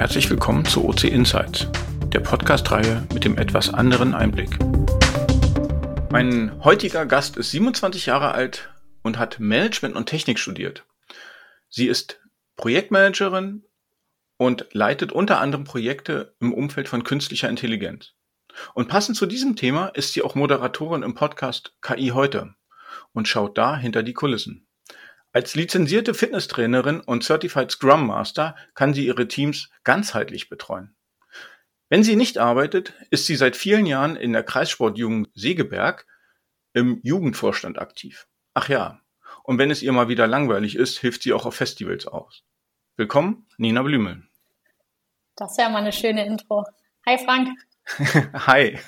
Herzlich 0.00 0.30
willkommen 0.30 0.64
zu 0.64 0.88
OC 0.88 1.04
Insights, 1.04 1.66
der 2.06 2.20
Podcast-Reihe 2.20 3.06
mit 3.12 3.26
dem 3.26 3.36
etwas 3.36 3.68
anderen 3.68 4.14
Einblick. 4.14 4.48
Mein 6.10 6.58
heutiger 6.64 7.04
Gast 7.04 7.36
ist 7.36 7.50
27 7.50 8.06
Jahre 8.06 8.32
alt 8.32 8.70
und 9.02 9.18
hat 9.18 9.40
Management 9.40 9.96
und 9.96 10.06
Technik 10.06 10.38
studiert. 10.38 10.86
Sie 11.68 11.86
ist 11.86 12.18
Projektmanagerin 12.56 13.64
und 14.38 14.68
leitet 14.72 15.12
unter 15.12 15.38
anderem 15.38 15.64
Projekte 15.64 16.34
im 16.40 16.54
Umfeld 16.54 16.88
von 16.88 17.04
künstlicher 17.04 17.50
Intelligenz. 17.50 18.14
Und 18.72 18.88
passend 18.88 19.18
zu 19.18 19.26
diesem 19.26 19.54
Thema 19.54 19.88
ist 19.88 20.14
sie 20.14 20.22
auch 20.22 20.34
Moderatorin 20.34 21.02
im 21.02 21.12
Podcast 21.12 21.76
KI 21.82 22.12
heute 22.14 22.54
und 23.12 23.28
schaut 23.28 23.58
da 23.58 23.76
hinter 23.76 24.02
die 24.02 24.14
Kulissen. 24.14 24.66
Als 25.32 25.54
lizenzierte 25.54 26.12
Fitnesstrainerin 26.12 27.00
und 27.00 27.22
Certified 27.22 27.70
Scrum 27.70 28.06
Master 28.06 28.56
kann 28.74 28.94
sie 28.94 29.06
ihre 29.06 29.28
Teams 29.28 29.70
ganzheitlich 29.84 30.48
betreuen. 30.48 30.96
Wenn 31.88 32.02
sie 32.02 32.16
nicht 32.16 32.38
arbeitet, 32.38 32.94
ist 33.10 33.26
sie 33.26 33.36
seit 33.36 33.56
vielen 33.56 33.86
Jahren 33.86 34.16
in 34.16 34.32
der 34.32 34.42
Kreissportjugend 34.42 35.28
Segeberg 35.34 36.06
im 36.72 37.00
Jugendvorstand 37.02 37.78
aktiv. 37.78 38.26
Ach 38.54 38.68
ja, 38.68 39.00
und 39.44 39.58
wenn 39.58 39.70
es 39.70 39.82
ihr 39.82 39.92
mal 39.92 40.08
wieder 40.08 40.26
langweilig 40.26 40.74
ist, 40.76 40.98
hilft 40.98 41.22
sie 41.22 41.32
auch 41.32 41.46
auf 41.46 41.54
Festivals 41.54 42.06
aus. 42.06 42.42
Willkommen, 42.96 43.46
Nina 43.56 43.82
Blümel. 43.82 44.24
Das 45.36 45.52
ist 45.52 45.58
ja 45.58 45.68
mal 45.68 45.78
eine 45.78 45.92
schöne 45.92 46.26
Intro. 46.26 46.64
Hi 47.06 47.18
Frank. 47.18 47.48
Hi. 48.46 48.78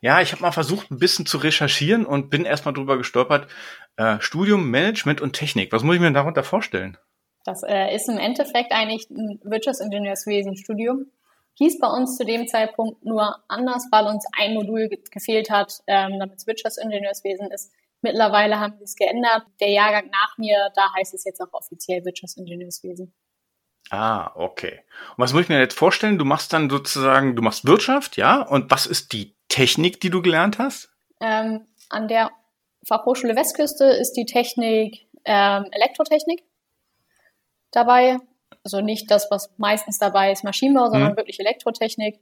Ja, 0.00 0.20
ich 0.22 0.32
habe 0.32 0.42
mal 0.42 0.52
versucht, 0.52 0.90
ein 0.90 0.98
bisschen 0.98 1.26
zu 1.26 1.38
recherchieren 1.38 2.06
und 2.06 2.30
bin 2.30 2.44
erstmal 2.44 2.72
drüber 2.72 2.96
gestolpert. 2.96 3.48
Äh, 3.96 4.18
Studium 4.20 4.70
Management 4.70 5.20
und 5.20 5.34
Technik. 5.34 5.72
Was 5.72 5.82
muss 5.82 5.94
ich 5.94 6.00
mir 6.00 6.12
darunter 6.12 6.42
vorstellen? 6.42 6.96
Das 7.44 7.62
äh, 7.62 7.94
ist 7.94 8.08
im 8.08 8.18
Endeffekt 8.18 8.72
eigentlich 8.72 9.08
ein 9.10 9.40
Wirtschaftsingenieurswesen-Studium. 9.44 11.06
Hieß 11.54 11.78
bei 11.78 11.88
uns 11.88 12.16
zu 12.16 12.24
dem 12.24 12.46
Zeitpunkt 12.46 13.04
nur 13.04 13.36
anders, 13.48 13.88
weil 13.90 14.06
uns 14.06 14.24
ein 14.38 14.54
Modul 14.54 14.88
ge 14.88 14.98
gefehlt 15.10 15.50
hat, 15.50 15.80
ähm, 15.86 16.18
damit 16.18 16.38
es 16.38 16.46
Wirtschaftsingenieurswesen 16.46 17.50
ist. 17.50 17.70
Mittlerweile 18.00 18.58
haben 18.58 18.78
sie 18.78 18.84
es 18.84 18.96
geändert. 18.96 19.42
Der 19.60 19.70
Jahrgang 19.70 20.08
nach 20.10 20.38
mir, 20.38 20.70
da 20.74 20.94
heißt 20.96 21.12
es 21.12 21.24
jetzt 21.24 21.40
auch 21.40 21.52
offiziell 21.52 22.04
Wirtschaftsingenieurswesen. 22.04 23.12
Ah, 23.90 24.30
okay. 24.36 24.80
Und 25.16 25.18
was 25.24 25.32
muss 25.32 25.42
ich 25.42 25.48
mir 25.48 25.58
jetzt 25.58 25.76
vorstellen? 25.76 26.16
Du 26.16 26.24
machst 26.24 26.52
dann 26.52 26.70
sozusagen, 26.70 27.36
du 27.36 27.42
machst 27.42 27.66
Wirtschaft, 27.66 28.16
ja? 28.16 28.40
Und 28.40 28.70
was 28.70 28.86
ist 28.86 29.12
die 29.12 29.34
Technik, 29.50 30.00
die 30.00 30.08
du 30.08 30.22
gelernt 30.22 30.58
hast? 30.58 30.90
Ähm, 31.20 31.66
an 31.90 32.08
der 32.08 32.30
Fachhochschule 32.86 33.36
Westküste 33.36 33.84
ist 33.84 34.12
die 34.12 34.24
Technik 34.24 35.06
ähm, 35.26 35.66
Elektrotechnik 35.70 36.42
dabei. 37.70 38.16
Also 38.64 38.80
nicht 38.80 39.10
das, 39.10 39.30
was 39.30 39.50
meistens 39.58 39.98
dabei 39.98 40.32
ist, 40.32 40.44
Maschinenbau, 40.44 40.88
sondern 40.88 41.12
mhm. 41.12 41.16
wirklich 41.16 41.40
Elektrotechnik. 41.40 42.18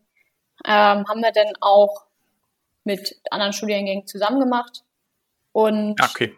Ähm, 0.66 1.06
haben 1.08 1.20
wir 1.20 1.32
dann 1.32 1.52
auch 1.60 2.06
mit 2.84 3.20
anderen 3.30 3.52
Studiengängen 3.52 4.06
zusammen 4.06 4.40
gemacht. 4.40 4.82
Und 5.52 6.00
okay. 6.02 6.34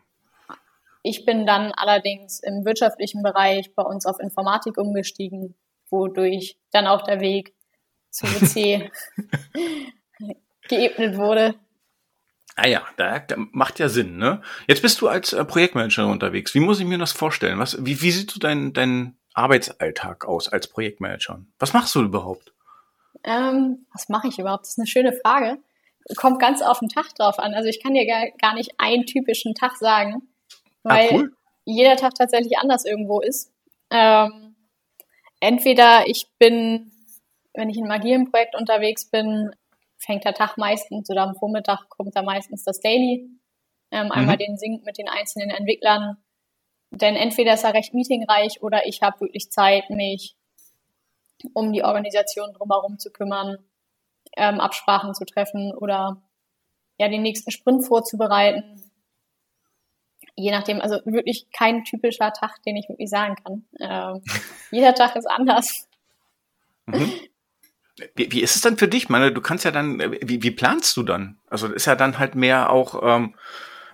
ich 1.02 1.24
bin 1.24 1.46
dann 1.46 1.72
allerdings 1.72 2.40
im 2.40 2.64
wirtschaftlichen 2.64 3.22
Bereich 3.22 3.74
bei 3.74 3.82
uns 3.82 4.04
auf 4.06 4.20
Informatik 4.20 4.76
umgestiegen, 4.76 5.54
wodurch 5.88 6.56
dann 6.72 6.86
auch 6.86 7.02
der 7.02 7.20
Weg 7.20 7.54
zu 8.10 8.26
WC 8.40 8.90
geebnet 10.68 11.16
wurde. 11.16 11.54
Ah 12.56 12.66
ja, 12.66 12.82
da, 12.96 13.22
macht 13.52 13.78
ja 13.78 13.88
Sinn, 13.88 14.18
ne? 14.18 14.42
Jetzt 14.66 14.82
bist 14.82 15.00
du 15.00 15.08
als 15.08 15.32
äh, 15.32 15.44
Projektmanager 15.44 16.06
unterwegs. 16.06 16.54
Wie 16.54 16.60
muss 16.60 16.80
ich 16.80 16.86
mir 16.86 16.98
das 16.98 17.12
vorstellen? 17.12 17.58
Was, 17.58 17.84
wie, 17.84 18.02
wie 18.02 18.10
sieht 18.10 18.30
so 18.30 18.40
dein, 18.40 18.72
dein 18.72 19.16
Arbeitsalltag 19.32 20.26
aus 20.26 20.48
als 20.48 20.68
Projektmanager? 20.68 21.42
Was 21.58 21.72
machst 21.72 21.94
du 21.94 22.02
überhaupt? 22.02 22.52
Ähm, 23.24 23.86
was 23.92 24.08
mache 24.08 24.28
ich 24.28 24.38
überhaupt? 24.38 24.64
Das 24.64 24.70
ist 24.70 24.78
eine 24.78 24.86
schöne 24.86 25.12
Frage. 25.12 25.58
Kommt 26.16 26.40
ganz 26.40 26.60
auf 26.60 26.80
den 26.80 26.88
Tag 26.88 27.14
drauf 27.14 27.38
an. 27.38 27.54
Also 27.54 27.68
ich 27.68 27.82
kann 27.82 27.94
dir 27.94 28.06
gar, 28.06 28.30
gar 28.40 28.54
nicht 28.54 28.72
einen 28.78 29.06
typischen 29.06 29.54
Tag 29.54 29.76
sagen, 29.76 30.22
ah, 30.84 30.94
weil 30.94 31.08
ah, 31.08 31.14
cool. 31.14 31.36
jeder 31.64 31.96
Tag 31.96 32.14
tatsächlich 32.14 32.58
anders 32.58 32.84
irgendwo 32.84 33.20
ist. 33.20 33.52
Ähm, 33.90 34.56
entweder 35.40 36.06
ich 36.06 36.28
bin, 36.38 36.92
wenn 37.54 37.70
ich 37.70 37.76
in 37.76 37.84
einem 37.84 37.92
agilen 37.92 38.30
Projekt 38.30 38.54
unterwegs 38.54 39.04
bin, 39.04 39.54
fängt 40.00 40.24
der 40.24 40.34
Tag 40.34 40.56
meistens 40.56 41.08
oder 41.10 41.22
am 41.22 41.36
Vormittag 41.36 41.88
kommt 41.90 42.16
da 42.16 42.22
meistens 42.22 42.64
das 42.64 42.80
Daily. 42.80 43.28
Ähm, 43.92 44.10
einmal 44.10 44.36
mhm. 44.36 44.40
den 44.40 44.58
Sync 44.58 44.84
mit 44.84 44.98
den 44.98 45.08
einzelnen 45.08 45.50
Entwicklern. 45.50 46.16
Denn 46.90 47.16
entweder 47.16 47.54
ist 47.54 47.64
er 47.64 47.74
recht 47.74 47.94
meetingreich 47.94 48.62
oder 48.62 48.86
ich 48.86 49.02
habe 49.02 49.20
wirklich 49.20 49.50
Zeit, 49.50 49.90
mich 49.90 50.36
um 51.54 51.72
die 51.72 51.84
Organisation 51.84 52.52
drumherum 52.52 52.98
zu 52.98 53.10
kümmern, 53.10 53.58
ähm, 54.36 54.60
Absprachen 54.60 55.14
zu 55.14 55.24
treffen 55.24 55.72
oder 55.74 56.22
ja 56.98 57.08
den 57.08 57.22
nächsten 57.22 57.50
Sprint 57.50 57.86
vorzubereiten. 57.86 58.82
Je 60.36 60.50
nachdem, 60.50 60.80
also 60.80 61.00
wirklich 61.04 61.50
kein 61.52 61.84
typischer 61.84 62.32
Tag, 62.32 62.62
den 62.64 62.76
ich 62.76 62.88
wirklich 62.88 63.10
sagen 63.10 63.36
kann. 63.36 63.66
Ähm, 63.78 64.22
jeder 64.70 64.94
Tag 64.94 65.16
ist 65.16 65.26
anders. 65.26 65.88
Mhm. 66.86 67.29
Wie, 68.14 68.32
wie 68.32 68.40
ist 68.40 68.56
es 68.56 68.62
dann 68.62 68.76
für 68.76 68.88
dich? 68.88 69.04
Ich 69.04 69.08
meine, 69.08 69.32
du 69.32 69.40
kannst 69.40 69.64
ja 69.64 69.70
dann, 69.70 69.98
wie, 69.98 70.42
wie 70.42 70.50
planst 70.50 70.96
du 70.96 71.02
dann? 71.02 71.38
Also 71.48 71.68
ist 71.68 71.86
ja 71.86 71.96
dann 71.96 72.18
halt 72.18 72.34
mehr 72.34 72.70
auch 72.70 73.00
ähm, 73.02 73.34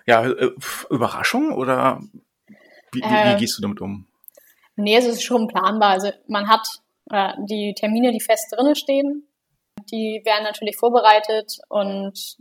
ja, 0.06 0.24
äh, 0.26 0.50
Überraschung 0.90 1.52
oder 1.52 2.00
wie, 2.92 3.00
wie, 3.00 3.04
wie, 3.04 3.38
gehst 3.38 3.58
du 3.58 3.62
damit 3.62 3.80
um? 3.80 4.06
Nee, 4.76 4.96
es 4.96 5.06
ist 5.06 5.22
schon 5.22 5.48
planbar. 5.48 5.90
Also 5.90 6.12
man 6.28 6.48
hat 6.48 6.66
äh, 7.10 7.32
die 7.48 7.74
Termine, 7.76 8.12
die 8.12 8.20
fest 8.20 8.54
drinne 8.56 8.76
stehen, 8.76 9.28
die 9.90 10.22
werden 10.24 10.44
natürlich 10.44 10.76
vorbereitet 10.76 11.58
und 11.68 12.36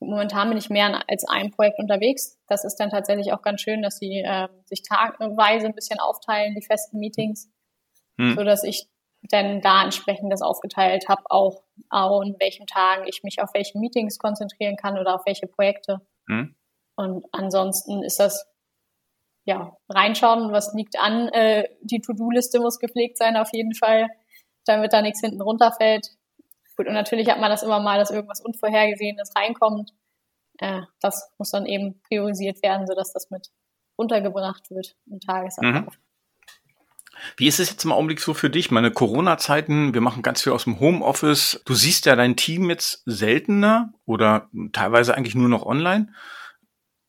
momentan 0.00 0.48
bin 0.48 0.58
ich 0.58 0.70
mehr 0.70 1.02
als 1.08 1.24
ein 1.28 1.50
Projekt 1.50 1.78
unterwegs. 1.78 2.38
Das 2.48 2.64
ist 2.64 2.76
dann 2.76 2.90
tatsächlich 2.90 3.32
auch 3.32 3.42
ganz 3.42 3.60
schön, 3.60 3.82
dass 3.82 3.98
sie 3.98 4.22
äh, 4.24 4.48
sich 4.66 4.82
tagweise 4.82 5.66
ein 5.66 5.74
bisschen 5.74 6.00
aufteilen, 6.00 6.54
die 6.54 6.64
festen 6.64 6.98
Meetings, 6.98 7.50
hm. 8.18 8.36
so 8.36 8.44
dass 8.44 8.62
ich 8.64 8.88
denn 9.32 9.60
da 9.60 9.84
entsprechend 9.84 10.32
das 10.32 10.42
aufgeteilt 10.42 11.08
habe, 11.08 11.22
auch 11.26 11.62
an 11.90 12.36
welchen 12.38 12.66
Tagen 12.66 13.06
ich 13.06 13.22
mich 13.22 13.40
auf 13.42 13.54
welche 13.54 13.78
Meetings 13.78 14.18
konzentrieren 14.18 14.76
kann 14.76 14.98
oder 14.98 15.14
auf 15.14 15.26
welche 15.26 15.46
Projekte. 15.46 16.00
Hm. 16.28 16.54
Und 16.96 17.26
ansonsten 17.32 18.02
ist 18.02 18.18
das 18.18 18.46
ja 19.44 19.76
reinschauen, 19.88 20.52
was 20.52 20.74
liegt 20.74 20.98
an. 20.98 21.28
Äh, 21.28 21.68
die 21.80 22.00
To-Do-Liste 22.00 22.60
muss 22.60 22.78
gepflegt 22.78 23.18
sein 23.18 23.36
auf 23.36 23.50
jeden 23.52 23.74
Fall, 23.74 24.08
damit 24.64 24.92
da 24.92 25.02
nichts 25.02 25.20
hinten 25.20 25.40
runterfällt. 25.40 26.08
Gut, 26.76 26.88
und 26.88 26.94
natürlich 26.94 27.30
hat 27.30 27.40
man 27.40 27.50
das 27.50 27.62
immer 27.62 27.80
mal, 27.80 27.98
dass 27.98 28.10
irgendwas 28.10 28.40
Unvorhergesehenes 28.40 29.32
reinkommt. 29.36 29.92
Äh, 30.58 30.82
das 31.00 31.30
muss 31.38 31.50
dann 31.50 31.66
eben 31.66 32.00
priorisiert 32.02 32.62
werden, 32.62 32.86
sodass 32.86 33.12
das 33.12 33.30
mit 33.30 33.50
untergebracht 33.96 34.70
wird 34.70 34.96
im 35.06 35.20
Tagesablauf. 35.20 35.94
Mhm. 35.94 36.05
Wie 37.36 37.46
ist 37.46 37.60
es 37.60 37.70
jetzt 37.70 37.84
im 37.84 37.92
Augenblick 37.92 38.20
so 38.20 38.34
für 38.34 38.50
dich? 38.50 38.70
Meine 38.70 38.90
Corona-Zeiten, 38.90 39.94
wir 39.94 40.00
machen 40.00 40.22
ganz 40.22 40.42
viel 40.42 40.52
aus 40.52 40.64
dem 40.64 40.80
Homeoffice. 40.80 41.62
Du 41.64 41.74
siehst 41.74 42.06
ja 42.06 42.16
dein 42.16 42.36
Team 42.36 42.70
jetzt 42.70 43.02
seltener 43.06 43.92
oder 44.04 44.48
teilweise 44.72 45.14
eigentlich 45.14 45.34
nur 45.34 45.48
noch 45.48 45.64
online. 45.64 46.12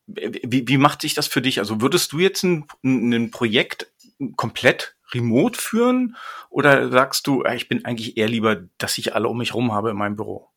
Wie, 0.05 0.67
wie 0.67 0.77
macht 0.77 1.01
sich 1.01 1.13
das 1.13 1.27
für 1.27 1.41
dich? 1.41 1.59
Also 1.59 1.81
würdest 1.81 2.13
du 2.13 2.19
jetzt 2.19 2.43
ein, 2.43 2.67
ein 2.83 3.31
Projekt 3.31 3.91
komplett 4.35 4.95
remote 5.13 5.59
führen 5.59 6.15
oder 6.49 6.89
sagst 6.89 7.27
du, 7.27 7.43
ich 7.45 7.67
bin 7.67 7.85
eigentlich 7.85 8.17
eher 8.17 8.27
lieber, 8.27 8.57
dass 8.77 8.97
ich 8.97 9.15
alle 9.15 9.27
um 9.27 9.37
mich 9.37 9.53
rum 9.53 9.73
habe 9.73 9.91
in 9.91 9.97
meinem 9.97 10.15
Büro? 10.15 10.49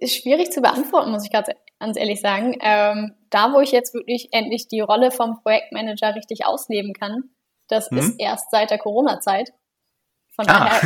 Ist 0.00 0.22
schwierig 0.22 0.50
zu 0.50 0.60
beantworten, 0.60 1.10
muss 1.10 1.24
ich 1.24 1.32
ganz, 1.32 1.48
ganz 1.78 1.96
ehrlich 1.96 2.20
sagen. 2.20 2.56
Ähm, 2.60 3.14
da, 3.30 3.52
wo 3.52 3.60
ich 3.60 3.72
jetzt 3.72 3.94
wirklich 3.94 4.28
endlich 4.32 4.66
die 4.68 4.80
Rolle 4.80 5.10
vom 5.10 5.40
Projektmanager 5.42 6.14
richtig 6.14 6.46
ausleben 6.46 6.94
kann, 6.94 7.30
das 7.68 7.90
hm? 7.90 7.98
ist 7.98 8.14
erst 8.18 8.50
seit 8.50 8.70
der 8.70 8.78
Corona-Zeit. 8.78 9.52
Von 10.34 10.48
ah. 10.48 10.80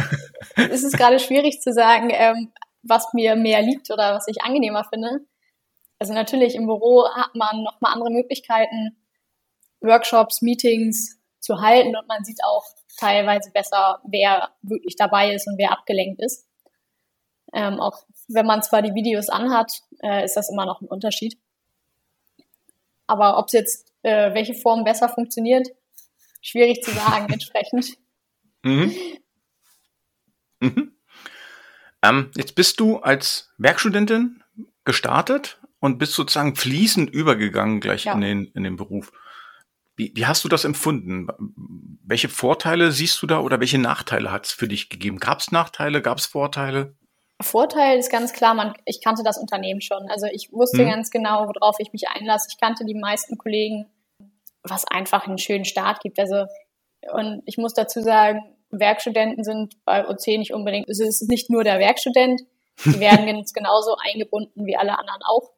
daher 0.57 0.71
ist 0.71 0.85
es 0.85 0.93
gerade 0.93 1.19
schwierig 1.19 1.61
zu 1.61 1.73
sagen, 1.73 2.11
ähm, 2.13 2.53
was 2.83 3.13
mir 3.13 3.37
mehr 3.37 3.63
liegt 3.63 3.91
oder 3.91 4.15
was 4.15 4.29
ich 4.29 4.43
angenehmer 4.43 4.85
finde. 4.85 5.21
Also 5.99 6.13
natürlich 6.13 6.55
im 6.55 6.67
Büro 6.67 7.09
hat 7.13 7.35
man 7.35 7.63
nochmal 7.63 7.93
andere 7.93 8.11
Möglichkeiten, 8.11 8.97
Workshops, 9.81 10.43
Meetings 10.43 11.19
zu 11.41 11.61
halten 11.61 11.97
und 11.97 12.07
man 12.07 12.25
sieht 12.25 12.39
auch 12.45 12.65
teilweise 12.99 13.51
besser, 13.51 14.01
wer 14.05 14.51
wirklich 14.63 14.97
dabei 14.97 15.33
ist 15.35 15.47
und 15.49 15.59
wer 15.59 15.73
abgelenkt 15.73 16.21
ist. 16.21 16.47
Ähm, 17.53 17.81
auch 17.81 18.05
wenn 18.29 18.47
man 18.47 18.63
zwar 18.63 18.83
die 18.83 18.95
Videos 18.95 19.29
anhat, 19.29 19.83
äh, 20.03 20.25
ist 20.25 20.37
das 20.37 20.51
immer 20.51 20.67
noch 20.67 20.81
ein 20.81 20.89
Unterschied. 20.89 21.39
Aber 23.07 23.39
ob 23.39 23.47
es 23.47 23.53
jetzt, 23.53 23.93
äh, 24.03 24.35
welche 24.35 24.55
Form 24.55 24.85
besser 24.85 25.09
funktioniert, 25.09 25.69
schwierig 26.49 26.83
zu 26.83 26.91
sagen 26.91 27.29
entsprechend. 27.33 27.97
Mhm. 28.63 28.95
Mhm. 30.61 30.93
Ähm, 32.03 32.31
jetzt 32.37 32.55
bist 32.55 32.81
du 32.81 32.99
als 32.99 33.51
Werkstudentin 33.59 34.43
gestartet 34.85 35.61
und 35.81 35.99
bist 35.99 36.15
sozusagen 36.15 36.57
fließend 36.57 37.11
übergegangen 37.11 37.81
gleich 37.81 38.05
ja. 38.05 38.13
in, 38.15 38.21
den, 38.21 38.45
in 38.55 38.65
den 38.65 38.77
Beruf. 38.77 39.13
Wie, 39.97 40.13
wie 40.15 40.27
hast 40.27 40.45
du 40.45 40.49
das 40.49 40.65
empfunden? 40.65 41.29
Welche 42.05 42.29
Vorteile 42.29 42.93
siehst 42.93 43.21
du 43.21 43.27
da 43.27 43.41
oder 43.41 43.59
welche 43.59 43.79
Nachteile 43.79 44.31
hat 44.31 44.47
es 44.47 44.53
für 44.53 44.69
dich 44.69 44.91
gegeben? 44.91 45.19
Gab 45.19 45.41
es 45.41 45.51
Nachteile? 45.51 46.03
Gab 46.03 46.19
es 46.19 46.27
Vorteile? 46.27 46.95
Vorteil 47.41 47.99
ist 47.99 48.11
ganz 48.11 48.33
klar, 48.33 48.55
man, 48.55 48.75
ich 48.85 49.01
kannte 49.03 49.23
das 49.25 49.39
Unternehmen 49.39 49.81
schon. 49.81 50.09
Also 50.09 50.27
ich 50.33 50.53
wusste 50.53 50.79
hm. 50.79 50.89
ganz 50.89 51.11
genau, 51.11 51.47
worauf 51.47 51.77
ich 51.79 51.93
mich 51.93 52.09
einlasse. 52.09 52.49
Ich 52.51 52.61
kannte 52.61 52.85
die 52.85 52.95
meisten 52.95 53.39
Kollegen, 53.39 53.87
was 54.63 54.87
einfach 54.87 55.27
einen 55.27 55.39
schönen 55.39 55.65
Start 55.65 56.01
gibt. 56.01 56.19
Also 56.19 56.47
und 57.13 57.43
ich 57.47 57.59
muss 57.59 57.75
dazu 57.75 58.01
sagen, 58.01 58.41
Werkstudenten 58.71 59.45
sind 59.45 59.83
bei 59.85 60.07
OC 60.07 60.27
nicht 60.39 60.53
unbedingt, 60.53 60.89
also 60.89 61.05
es 61.05 61.23
ist 61.23 61.31
nicht 61.31 61.51
nur 61.51 61.65
der 61.65 61.79
Werkstudent, 61.79 62.43
die 62.85 63.01
werden 63.01 63.27
ganz 63.27 63.53
genauso 63.53 63.97
eingebunden 63.97 64.67
wie 64.67 64.77
alle 64.77 64.99
anderen 64.99 65.23
auch. 65.23 65.51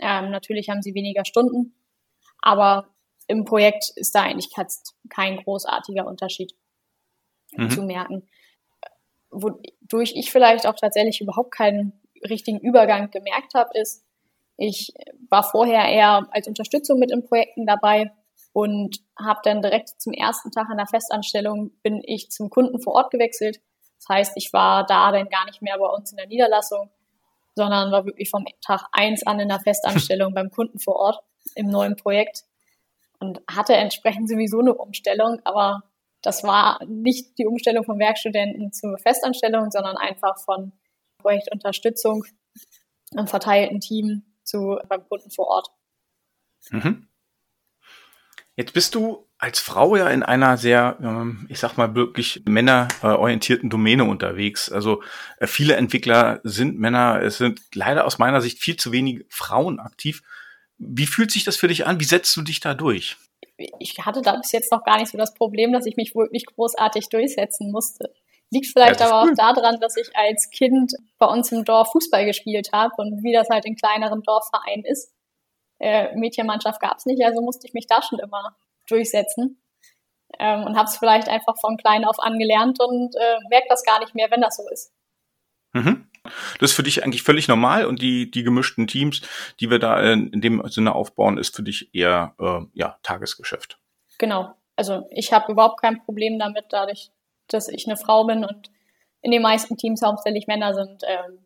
Ähm, 0.00 0.30
natürlich 0.30 0.68
haben 0.68 0.82
sie 0.82 0.94
weniger 0.94 1.24
Stunden, 1.24 1.74
aber 2.40 2.88
im 3.26 3.44
Projekt 3.44 3.90
ist 3.96 4.14
da 4.14 4.22
eigentlich 4.22 4.50
kein 5.08 5.36
großartiger 5.38 6.06
Unterschied 6.06 6.54
mhm. 7.52 7.70
zu 7.70 7.82
merken. 7.82 8.28
Wodurch 9.30 10.14
ich 10.14 10.30
vielleicht 10.30 10.66
auch 10.66 10.74
tatsächlich 10.74 11.20
überhaupt 11.20 11.52
keinen 11.52 12.00
richtigen 12.28 12.58
Übergang 12.58 13.10
gemerkt 13.10 13.54
habe, 13.54 13.70
ist, 13.78 14.04
ich 14.56 14.92
war 15.28 15.44
vorher 15.44 15.84
eher 15.84 16.26
als 16.32 16.48
Unterstützung 16.48 16.98
mit 16.98 17.12
in 17.12 17.24
Projekten 17.24 17.66
dabei 17.66 18.10
und 18.58 18.98
habe 19.16 19.38
dann 19.44 19.62
direkt 19.62 20.00
zum 20.00 20.12
ersten 20.12 20.50
Tag 20.50 20.68
an 20.68 20.78
der 20.78 20.88
Festanstellung 20.88 21.70
bin 21.84 22.02
ich 22.04 22.32
zum 22.32 22.50
Kunden 22.50 22.80
vor 22.80 22.94
Ort 22.94 23.12
gewechselt. 23.12 23.60
Das 23.98 24.08
heißt, 24.08 24.32
ich 24.34 24.52
war 24.52 24.84
da 24.84 25.12
dann 25.12 25.28
gar 25.28 25.44
nicht 25.44 25.62
mehr 25.62 25.78
bei 25.78 25.86
uns 25.86 26.10
in 26.10 26.16
der 26.16 26.26
Niederlassung, 26.26 26.90
sondern 27.54 27.92
war 27.92 28.04
wirklich 28.04 28.30
vom 28.30 28.46
Tag 28.60 28.82
eins 28.90 29.24
an 29.24 29.38
in 29.38 29.46
der 29.46 29.60
Festanstellung 29.60 30.34
beim 30.34 30.50
Kunden 30.50 30.80
vor 30.80 30.96
Ort 30.96 31.22
im 31.54 31.68
neuen 31.68 31.94
Projekt 31.94 32.46
und 33.20 33.40
hatte 33.48 33.74
entsprechend 33.74 34.28
sowieso 34.28 34.58
eine 34.58 34.74
Umstellung, 34.74 35.40
aber 35.44 35.84
das 36.22 36.42
war 36.42 36.84
nicht 36.84 37.38
die 37.38 37.46
Umstellung 37.46 37.84
von 37.84 38.00
Werkstudenten 38.00 38.72
zur 38.72 38.98
Festanstellung, 38.98 39.70
sondern 39.70 39.96
einfach 39.96 40.36
von 40.40 40.72
Projektunterstützung 41.18 42.24
im 43.12 43.28
verteilten 43.28 43.78
Team 43.78 44.24
zu 44.42 44.80
beim 44.88 45.08
Kunden 45.08 45.30
vor 45.30 45.46
Ort. 45.46 45.68
Mhm. 46.70 47.07
Jetzt 48.58 48.72
bist 48.72 48.96
du 48.96 49.24
als 49.38 49.60
Frau 49.60 49.94
ja 49.94 50.08
in 50.08 50.24
einer 50.24 50.56
sehr, 50.56 50.96
ähm, 51.00 51.46
ich 51.48 51.60
sag 51.60 51.76
mal, 51.76 51.94
wirklich 51.94 52.42
männerorientierten 52.44 53.70
Domäne 53.70 54.02
unterwegs. 54.02 54.68
Also 54.72 55.00
äh, 55.38 55.46
viele 55.46 55.76
Entwickler 55.76 56.40
sind 56.42 56.76
Männer, 56.76 57.22
es 57.22 57.38
sind 57.38 57.60
leider 57.72 58.04
aus 58.04 58.18
meiner 58.18 58.40
Sicht 58.40 58.58
viel 58.58 58.76
zu 58.76 58.90
wenig 58.90 59.24
Frauen 59.28 59.78
aktiv. 59.78 60.24
Wie 60.76 61.06
fühlt 61.06 61.30
sich 61.30 61.44
das 61.44 61.56
für 61.56 61.68
dich 61.68 61.86
an? 61.86 62.00
Wie 62.00 62.04
setzt 62.04 62.36
du 62.36 62.42
dich 62.42 62.58
da 62.58 62.74
durch? 62.74 63.16
Ich 63.78 63.96
hatte 64.04 64.22
da 64.22 64.34
bis 64.34 64.50
jetzt 64.50 64.72
noch 64.72 64.82
gar 64.82 64.98
nicht 64.98 65.12
so 65.12 65.18
das 65.18 65.34
Problem, 65.34 65.72
dass 65.72 65.86
ich 65.86 65.96
mich 65.96 66.16
wirklich 66.16 66.44
großartig 66.46 67.10
durchsetzen 67.10 67.70
musste. 67.70 68.12
Liegt 68.50 68.66
vielleicht 68.66 69.00
aber 69.00 69.22
auch 69.22 69.34
daran, 69.36 69.78
dass 69.78 69.96
ich 69.96 70.08
als 70.16 70.50
Kind 70.50 70.94
bei 71.18 71.26
uns 71.26 71.52
im 71.52 71.64
Dorf 71.64 71.92
Fußball 71.92 72.24
gespielt 72.24 72.70
habe 72.72 72.92
und 72.96 73.22
wie 73.22 73.32
das 73.32 73.50
halt 73.50 73.66
in 73.66 73.76
kleineren 73.76 74.24
Dorfvereinen 74.24 74.84
ist. 74.84 75.12
Äh, 75.78 76.14
Mädchenmannschaft 76.16 76.80
gab 76.80 76.98
es 76.98 77.06
nicht, 77.06 77.24
also 77.24 77.40
musste 77.40 77.66
ich 77.66 77.74
mich 77.74 77.86
da 77.86 78.02
schon 78.02 78.18
immer 78.18 78.56
durchsetzen. 78.88 79.62
Ähm, 80.38 80.64
und 80.64 80.76
habe 80.76 80.88
es 80.88 80.96
vielleicht 80.96 81.28
einfach 81.28 81.54
von 81.60 81.76
klein 81.76 82.04
auf 82.04 82.18
angelernt 82.18 82.78
und 82.80 83.14
äh, 83.16 83.38
merke 83.48 83.66
das 83.68 83.82
gar 83.82 83.98
nicht 84.00 84.14
mehr, 84.14 84.30
wenn 84.30 84.42
das 84.42 84.56
so 84.56 84.62
ist. 84.70 84.92
Mhm. 85.72 86.08
Das 86.60 86.70
ist 86.70 86.76
für 86.76 86.82
dich 86.82 87.02
eigentlich 87.02 87.22
völlig 87.22 87.48
normal 87.48 87.86
und 87.86 88.02
die, 88.02 88.30
die 88.30 88.42
gemischten 88.42 88.86
Teams, 88.86 89.22
die 89.60 89.70
wir 89.70 89.78
da 89.78 90.00
in, 90.00 90.30
in 90.32 90.40
dem 90.40 90.62
Sinne 90.68 90.94
aufbauen, 90.94 91.38
ist 91.38 91.56
für 91.56 91.62
dich 91.62 91.94
eher 91.94 92.34
äh, 92.38 92.60
ja, 92.74 92.98
Tagesgeschäft. 93.02 93.78
Genau. 94.18 94.54
Also 94.76 95.08
ich 95.10 95.32
habe 95.32 95.50
überhaupt 95.50 95.80
kein 95.80 96.04
Problem 96.04 96.38
damit, 96.38 96.66
dadurch, 96.70 97.10
dass 97.48 97.68
ich 97.68 97.86
eine 97.86 97.96
Frau 97.96 98.24
bin 98.24 98.44
und 98.44 98.70
in 99.22 99.30
den 99.30 99.42
meisten 99.42 99.76
Teams 99.76 100.02
hauptsächlich 100.02 100.46
Männer 100.46 100.74
sind, 100.74 101.02
ähm, 101.06 101.38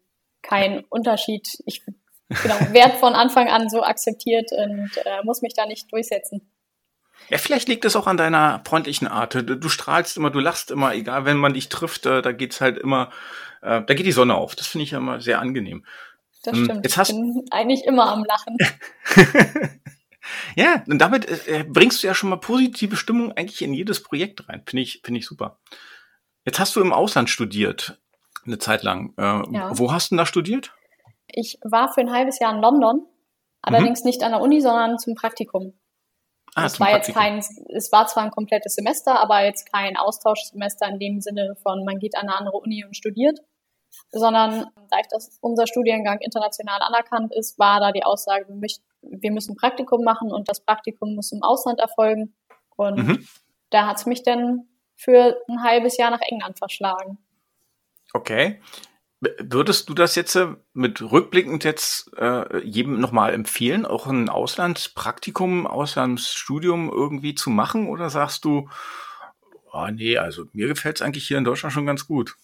kein 0.43 0.85
Unterschied. 0.87 1.63
Ich 1.65 1.83
genau, 2.29 2.55
werde 2.73 2.97
von 2.99 3.15
Anfang 3.15 3.49
an 3.49 3.69
so 3.69 3.83
akzeptiert 3.83 4.51
und 4.53 4.91
äh, 5.05 5.23
muss 5.25 5.43
mich 5.43 5.55
da 5.55 5.67
nicht 5.67 5.93
durchsetzen. 5.93 6.53
Ja, 7.31 7.39
vielleicht 7.39 7.69
liegt 7.69 7.85
es 7.85 7.97
auch 7.97 8.07
an 8.07 8.17
deiner 8.17 8.63
freundlichen 8.67 9.07
Art. 9.07 9.35
Du, 9.35 9.43
du, 9.43 9.69
strahlst 9.69 10.17
immer, 10.17 10.31
du 10.31 10.41
lachst 10.41 10.71
immer, 10.71 10.95
egal, 10.95 11.25
wenn 11.25 11.37
man 11.37 11.55
dich 11.55 11.69
trifft, 11.69 12.07
äh, 12.07 12.23
da 12.23 12.33
geht's 12.33 12.61
halt 12.61 12.79
immer, 12.79 13.11
äh, 13.63 13.83
da 13.83 13.95
geht 13.95 14.07
die 14.07 14.13
Sonne 14.13 14.35
auf. 14.35 14.57
Das 14.57 14.67
finde 14.67 14.85
ich 14.85 14.91
ja 14.91 14.99
immer 14.99 15.21
sehr 15.21 15.41
angenehm. 15.41 15.85
Das 16.43 16.57
ähm, 16.57 16.65
stimmt. 16.65 16.85
Jetzt 16.85 16.97
hast 16.97 17.11
ich 17.11 17.17
bin 17.17 17.45
eigentlich 17.51 17.85
immer 17.85 18.11
am 18.13 18.25
Lachen. 18.25 18.57
ja, 20.57 20.83
und 20.89 20.99
damit 20.99 21.49
äh, 21.49 21.65
bringst 21.67 22.03
du 22.03 22.07
ja 22.07 22.15
schon 22.15 22.31
mal 22.31 22.37
positive 22.37 22.97
Stimmung 22.97 23.33
eigentlich 23.33 23.63
in 23.63 23.75
jedes 23.75 24.03
Projekt 24.03 24.49
rein. 24.49 24.63
Finde 24.67 24.83
ich, 24.83 25.01
finde 25.05 25.21
ich 25.21 25.27
super. 25.27 25.59
Jetzt 26.45 26.59
hast 26.59 26.75
du 26.75 26.81
im 26.81 26.93
Ausland 26.93 27.31
studiert, 27.31 28.01
eine 28.45 28.59
Zeit 28.59 28.83
lang. 28.83 29.15
Äh, 29.17 29.23
ja. 29.23 29.79
Wo 29.79 29.93
hast 29.93 30.11
du 30.11 30.15
denn 30.15 30.19
da 30.19 30.27
studiert? 30.27 30.75
Ich 31.33 31.59
war 31.63 31.93
für 31.93 32.01
ein 32.01 32.13
halbes 32.13 32.39
Jahr 32.39 32.55
in 32.55 32.61
London, 32.61 33.07
allerdings 33.63 34.03
mhm. 34.03 34.09
nicht 34.09 34.23
an 34.23 34.33
der 34.33 34.41
Uni, 34.41 34.61
sondern 34.61 34.99
zum 34.99 35.15
Praktikum. 35.15 35.75
Ah, 36.55 36.67
es 36.67 36.79
war 36.79 36.91
jetzt 36.91 37.15
kein, 37.15 37.39
es 37.39 37.93
war 37.93 38.07
zwar 38.07 38.25
ein 38.25 38.31
komplettes 38.31 38.75
Semester, 38.75 39.21
aber 39.21 39.43
jetzt 39.45 39.73
kein 39.73 39.97
Austauschsemester 39.97 40.87
in 40.89 40.99
dem 40.99 41.21
Sinne 41.21 41.57
von, 41.63 41.85
man 41.85 41.99
geht 41.99 42.15
an 42.15 42.29
eine 42.29 42.37
andere 42.37 42.59
Uni 42.59 42.85
und 42.85 42.95
studiert, 42.95 43.39
sondern 44.11 44.67
dadurch, 44.91 45.09
dass 45.09 45.39
unser 45.41 45.67
Studiengang 45.67 46.21
international 46.21 46.81
anerkannt 46.83 47.35
ist, 47.35 47.59
war 47.59 47.81
da 47.81 47.93
die 47.93 48.05
Aussage, 48.05 48.49
wir, 48.49 48.57
möchten, 48.57 48.85
wir 49.01 49.33
müssen 49.33 49.57
Praktikum 49.57 50.05
machen 50.05 50.31
und 50.31 50.49
das 50.49 50.61
Praktikum 50.61 51.15
muss 51.15 51.33
im 51.33 51.43
Ausland 51.43 51.81
erfolgen. 51.81 52.35
Und 52.77 52.99
mhm. 52.99 53.29
da 53.71 53.87
hat 53.87 53.97
es 53.97 54.07
mich 54.07 54.23
dann 54.23 54.69
für 54.95 55.39
ein 55.49 55.63
halbes 55.63 55.97
Jahr 55.97 56.11
nach 56.11 56.21
England 56.21 56.59
verschlagen. 56.59 57.19
Okay. 58.13 58.61
Würdest 59.39 59.89
du 59.89 59.95
das 59.95 60.17
jetzt 60.17 60.35
äh, 60.35 60.49
mit 60.73 61.01
rückblickend 61.01 61.63
jetzt 61.63 62.11
äh, 62.19 62.59
jedem 62.65 62.99
nochmal 62.99 63.33
empfehlen, 63.33 63.87
auch 63.87 64.09
ein 64.09 64.29
Auslandspraktikum, 64.29 65.65
Auslandsstudium 65.69 66.91
irgendwie 66.91 67.37
zu 67.37 67.49
machen? 67.51 67.89
Oder 67.89 68.11
sagst 68.11 68.45
du, 68.45 68.69
oh 69.73 69.87
nee, 69.93 70.19
also 70.19 70.47
mir 70.53 70.67
gefällt 70.67 70.97
es 70.97 71.03
eigentlich 71.03 71.29
hier 71.29 71.39
in 71.39 71.45
Deutschland 71.45 71.73
schon 71.73 71.87
ganz 71.87 72.09
gut? 72.09 72.35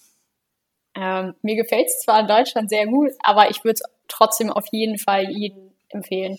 Ähm, 0.94 1.34
mir 1.42 1.56
gefällt 1.56 1.88
es 1.88 2.00
zwar 2.00 2.20
in 2.20 2.28
Deutschland 2.28 2.70
sehr 2.70 2.86
gut, 2.86 3.10
aber 3.18 3.50
ich 3.50 3.64
würde 3.64 3.74
es 3.74 3.82
trotzdem 4.06 4.50
auf 4.50 4.66
jeden 4.70 4.98
Fall 4.98 5.28
jedem 5.30 5.72
empfehlen. 5.88 6.38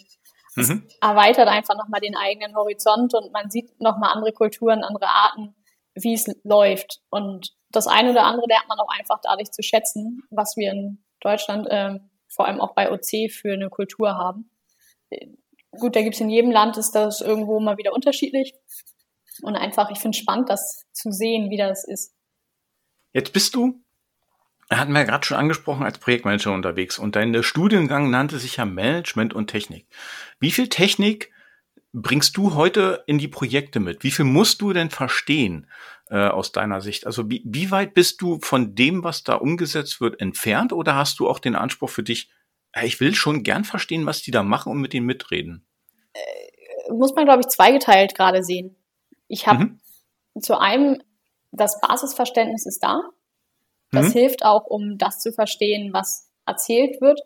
Es 0.55 0.69
mhm. 0.69 0.87
erweitert 1.01 1.49
einfach 1.49 1.75
nochmal 1.75 1.99
den 1.99 2.15
eigenen 2.15 2.55
Horizont 2.55 3.13
und 3.13 3.33
man 3.33 3.51
sieht 3.51 3.79
nochmal 3.81 4.13
andere 4.13 4.31
Kulturen, 4.31 4.83
andere 4.83 5.07
Arten, 5.07 5.53
wie 5.95 6.13
es 6.13 6.25
läuft. 6.43 7.01
Und 7.09 7.53
das 7.71 7.87
eine 7.87 8.11
oder 8.11 8.23
andere 8.23 8.47
lernt 8.47 8.67
man 8.67 8.79
auch 8.79 8.89
einfach 8.97 9.19
dadurch 9.21 9.51
zu 9.51 9.61
schätzen, 9.61 10.23
was 10.29 10.55
wir 10.57 10.71
in 10.71 11.03
Deutschland, 11.19 11.67
äh, 11.67 11.99
vor 12.27 12.47
allem 12.47 12.61
auch 12.61 12.73
bei 12.73 12.91
OC, 12.91 13.31
für 13.31 13.53
eine 13.53 13.69
Kultur 13.69 14.15
haben. 14.15 14.49
Gut, 15.71 15.95
da 15.95 16.01
gibt 16.01 16.15
es 16.15 16.21
in 16.21 16.29
jedem 16.29 16.51
Land, 16.51 16.77
ist 16.77 16.91
das 16.91 17.21
irgendwo 17.21 17.59
mal 17.59 17.77
wieder 17.77 17.93
unterschiedlich. 17.93 18.53
Und 19.41 19.55
einfach, 19.55 19.89
ich 19.91 19.99
finde 19.99 20.15
es 20.15 20.21
spannend, 20.21 20.49
das 20.49 20.85
zu 20.91 21.11
sehen, 21.11 21.49
wie 21.49 21.57
das 21.57 21.83
ist. 21.83 22.13
Jetzt 23.13 23.33
bist 23.33 23.55
du, 23.55 23.81
hatten 24.69 24.91
wir 24.91 24.99
ja 24.99 25.05
gerade 25.05 25.25
schon 25.25 25.37
angesprochen, 25.37 25.83
als 25.83 25.97
Projektmanager 25.97 26.53
unterwegs 26.53 26.99
und 26.99 27.15
dein 27.15 27.41
Studiengang 27.41 28.09
nannte 28.09 28.37
sich 28.37 28.57
ja 28.57 28.65
Management 28.65 29.33
und 29.33 29.47
Technik. 29.47 29.87
Wie 30.39 30.51
viel 30.51 30.69
Technik 30.69 31.31
bringst 31.93 32.37
du 32.37 32.55
heute 32.55 33.03
in 33.07 33.17
die 33.17 33.27
Projekte 33.27 33.79
mit? 33.79 34.03
Wie 34.03 34.11
viel 34.11 34.25
musst 34.25 34.61
du 34.61 34.73
denn 34.73 34.89
verstehen 34.89 35.67
äh, 36.09 36.27
aus 36.27 36.51
deiner 36.51 36.81
Sicht? 36.81 37.05
Also 37.05 37.29
wie, 37.29 37.41
wie 37.45 37.71
weit 37.71 37.93
bist 37.93 38.21
du 38.21 38.39
von 38.41 38.75
dem, 38.75 39.03
was 39.03 39.23
da 39.23 39.35
umgesetzt 39.35 39.99
wird, 40.01 40.19
entfernt 40.21 40.73
oder 40.73 40.95
hast 40.95 41.19
du 41.19 41.27
auch 41.27 41.39
den 41.39 41.55
Anspruch 41.55 41.89
für 41.89 42.03
dich, 42.03 42.29
äh, 42.73 42.85
ich 42.85 42.99
will 42.99 43.15
schon 43.15 43.43
gern 43.43 43.63
verstehen, 43.63 44.05
was 44.05 44.21
die 44.21 44.31
da 44.31 44.43
machen 44.43 44.71
und 44.71 44.79
mit 44.79 44.93
denen 44.93 45.05
mitreden? 45.05 45.65
Äh, 46.13 46.91
muss 46.91 47.13
man, 47.15 47.25
glaube 47.25 47.41
ich, 47.41 47.47
zweigeteilt 47.47 48.15
gerade 48.15 48.43
sehen. 48.43 48.75
Ich 49.27 49.47
habe 49.47 49.65
mhm. 49.65 50.41
zu 50.41 50.57
einem, 50.59 51.01
das 51.51 51.79
Basisverständnis 51.81 52.65
ist 52.65 52.83
da. 52.83 53.01
Das 53.91 54.09
mhm. 54.09 54.19
hilft 54.19 54.45
auch, 54.45 54.65
um 54.65 54.97
das 54.97 55.19
zu 55.19 55.31
verstehen, 55.31 55.93
was 55.93 56.29
erzählt 56.45 57.01
wird. 57.01 57.19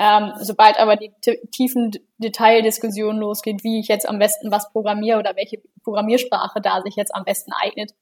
Ähm, 0.00 0.32
sobald 0.40 0.78
aber 0.78 0.94
die 0.94 1.12
tiefen 1.50 1.90
Detaildiskussionen 2.18 3.18
losgeht, 3.18 3.64
wie 3.64 3.80
ich 3.80 3.88
jetzt 3.88 4.08
am 4.08 4.20
besten 4.20 4.52
was 4.52 4.70
programmiere 4.70 5.18
oder 5.18 5.34
welche 5.34 5.60
Programmiersprache 5.82 6.60
da 6.60 6.80
sich 6.82 6.94
jetzt 6.94 7.12
am 7.14 7.24
besten 7.24 7.52
eignet, 7.52 7.94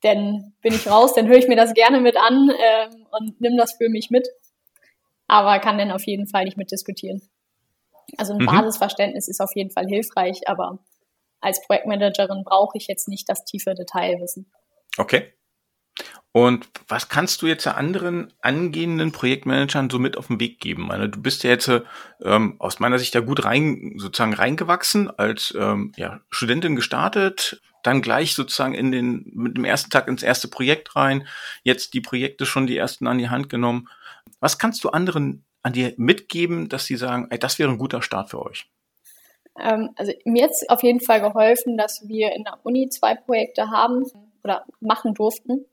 dann 0.00 0.54
bin 0.62 0.72
ich 0.72 0.90
raus, 0.90 1.12
dann 1.14 1.26
höre 1.28 1.36
ich 1.36 1.48
mir 1.48 1.56
das 1.56 1.74
gerne 1.74 2.00
mit 2.00 2.16
an 2.16 2.50
ähm, 2.50 3.06
und 3.10 3.40
nimm 3.40 3.56
das 3.58 3.74
für 3.74 3.90
mich 3.90 4.08
mit, 4.10 4.26
aber 5.26 5.58
kann 5.58 5.76
dann 5.76 5.90
auf 5.90 6.06
jeden 6.06 6.26
Fall 6.26 6.44
nicht 6.44 6.56
mitdiskutieren. 6.56 7.20
Also 8.16 8.32
ein 8.32 8.40
mhm. 8.40 8.46
Basisverständnis 8.46 9.28
ist 9.28 9.40
auf 9.40 9.54
jeden 9.54 9.70
Fall 9.70 9.86
hilfreich, 9.86 10.48
aber 10.48 10.78
als 11.40 11.62
Projektmanagerin 11.66 12.44
brauche 12.44 12.78
ich 12.78 12.86
jetzt 12.86 13.08
nicht 13.08 13.28
das 13.28 13.44
tiefe 13.44 13.74
Detailwissen. 13.74 14.50
Okay. 14.96 15.32
Und 16.36 16.68
was 16.88 17.08
kannst 17.08 17.40
du 17.40 17.46
jetzt 17.46 17.66
anderen 17.66 18.30
angehenden 18.42 19.10
Projektmanagern 19.10 19.88
so 19.88 19.98
mit 19.98 20.18
auf 20.18 20.26
den 20.26 20.38
Weg 20.38 20.60
geben? 20.60 20.86
Meine, 20.86 21.08
du 21.08 21.22
bist 21.22 21.44
ja 21.44 21.48
jetzt 21.50 21.70
ähm, 22.22 22.56
aus 22.58 22.78
meiner 22.78 22.98
Sicht 22.98 23.14
ja 23.14 23.22
gut 23.22 23.46
rein, 23.46 23.94
sozusagen 23.96 24.34
reingewachsen, 24.34 25.08
als 25.08 25.56
ähm, 25.58 25.92
ja, 25.96 26.20
Studentin 26.28 26.76
gestartet, 26.76 27.62
dann 27.82 28.02
gleich 28.02 28.34
sozusagen 28.34 28.74
in 28.74 28.92
den, 28.92 29.32
mit 29.34 29.56
dem 29.56 29.64
ersten 29.64 29.88
Tag 29.88 30.08
ins 30.08 30.22
erste 30.22 30.48
Projekt 30.48 30.94
rein, 30.94 31.26
jetzt 31.62 31.94
die 31.94 32.02
Projekte 32.02 32.44
schon 32.44 32.66
die 32.66 32.76
ersten 32.76 33.06
an 33.06 33.16
die 33.16 33.30
Hand 33.30 33.48
genommen. 33.48 33.88
Was 34.38 34.58
kannst 34.58 34.84
du 34.84 34.90
anderen 34.90 35.42
an 35.62 35.72
dir 35.72 35.94
mitgeben, 35.96 36.68
dass 36.68 36.84
sie 36.84 36.96
sagen, 36.96 37.28
ey, 37.30 37.38
das 37.38 37.58
wäre 37.58 37.70
ein 37.70 37.78
guter 37.78 38.02
Start 38.02 38.28
für 38.28 38.44
euch? 38.44 38.68
Ähm, 39.58 39.88
also 39.96 40.12
mir 40.26 40.44
hat 40.44 40.52
auf 40.68 40.82
jeden 40.82 41.00
Fall 41.00 41.22
geholfen, 41.22 41.78
dass 41.78 42.06
wir 42.06 42.34
in 42.34 42.44
der 42.44 42.58
Uni 42.62 42.90
zwei 42.90 43.14
Projekte 43.14 43.70
haben 43.70 44.04
oder 44.44 44.66
machen 44.80 45.14
durften 45.14 45.64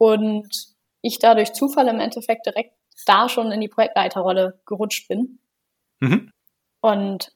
und 0.00 0.48
ich 1.02 1.18
dadurch 1.18 1.52
Zufall 1.52 1.86
im 1.88 2.00
Endeffekt 2.00 2.46
direkt 2.46 2.74
da 3.04 3.28
schon 3.28 3.52
in 3.52 3.60
die 3.60 3.68
Projektleiterrolle 3.68 4.58
gerutscht 4.64 5.08
bin. 5.08 5.40
Mhm. 6.00 6.32
Und 6.80 7.32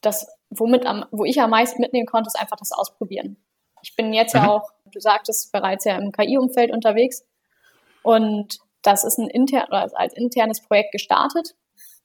das, 0.00 0.26
womit 0.50 0.84
am, 0.84 1.04
wo 1.12 1.24
ich 1.24 1.40
am 1.40 1.50
meisten 1.50 1.80
mitnehmen 1.80 2.06
konnte, 2.06 2.26
ist 2.26 2.38
einfach 2.38 2.56
das 2.56 2.72
Ausprobieren. 2.72 3.36
Ich 3.82 3.94
bin 3.94 4.12
jetzt 4.12 4.34
mhm. 4.34 4.40
ja 4.40 4.48
auch, 4.48 4.72
du 4.86 4.98
sagtest, 4.98 5.52
bereits 5.52 5.84
ja 5.84 5.96
im 5.96 6.10
KI-Umfeld 6.10 6.72
unterwegs. 6.72 7.24
Und 8.02 8.58
das 8.82 9.04
ist 9.04 9.18
ein 9.18 9.30
intern, 9.30 9.68
oder 9.68 9.88
als 9.94 10.12
internes 10.12 10.60
Projekt 10.60 10.90
gestartet, 10.90 11.54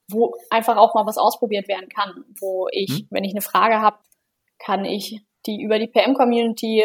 wo 0.08 0.36
einfach 0.48 0.76
auch 0.76 0.94
mal 0.94 1.06
was 1.06 1.18
ausprobiert 1.18 1.66
werden 1.66 1.88
kann, 1.88 2.24
wo 2.38 2.68
ich, 2.70 2.90
mhm. 2.90 3.06
wenn 3.10 3.24
ich 3.24 3.32
eine 3.32 3.42
Frage 3.42 3.80
habe, 3.80 3.98
kann 4.60 4.84
ich 4.84 5.22
die 5.46 5.60
über 5.60 5.80
die 5.80 5.88
PM-Community 5.88 6.84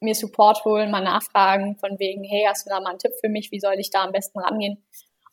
mir 0.00 0.14
Support 0.14 0.64
holen, 0.64 0.90
mal 0.90 1.02
nachfragen 1.02 1.76
von 1.78 1.98
wegen, 1.98 2.24
hey, 2.24 2.44
hast 2.48 2.66
du 2.66 2.70
da 2.70 2.80
mal 2.80 2.90
einen 2.90 2.98
Tipp 2.98 3.12
für 3.20 3.28
mich, 3.28 3.50
wie 3.50 3.60
soll 3.60 3.74
ich 3.78 3.90
da 3.90 4.04
am 4.04 4.12
besten 4.12 4.38
rangehen? 4.38 4.84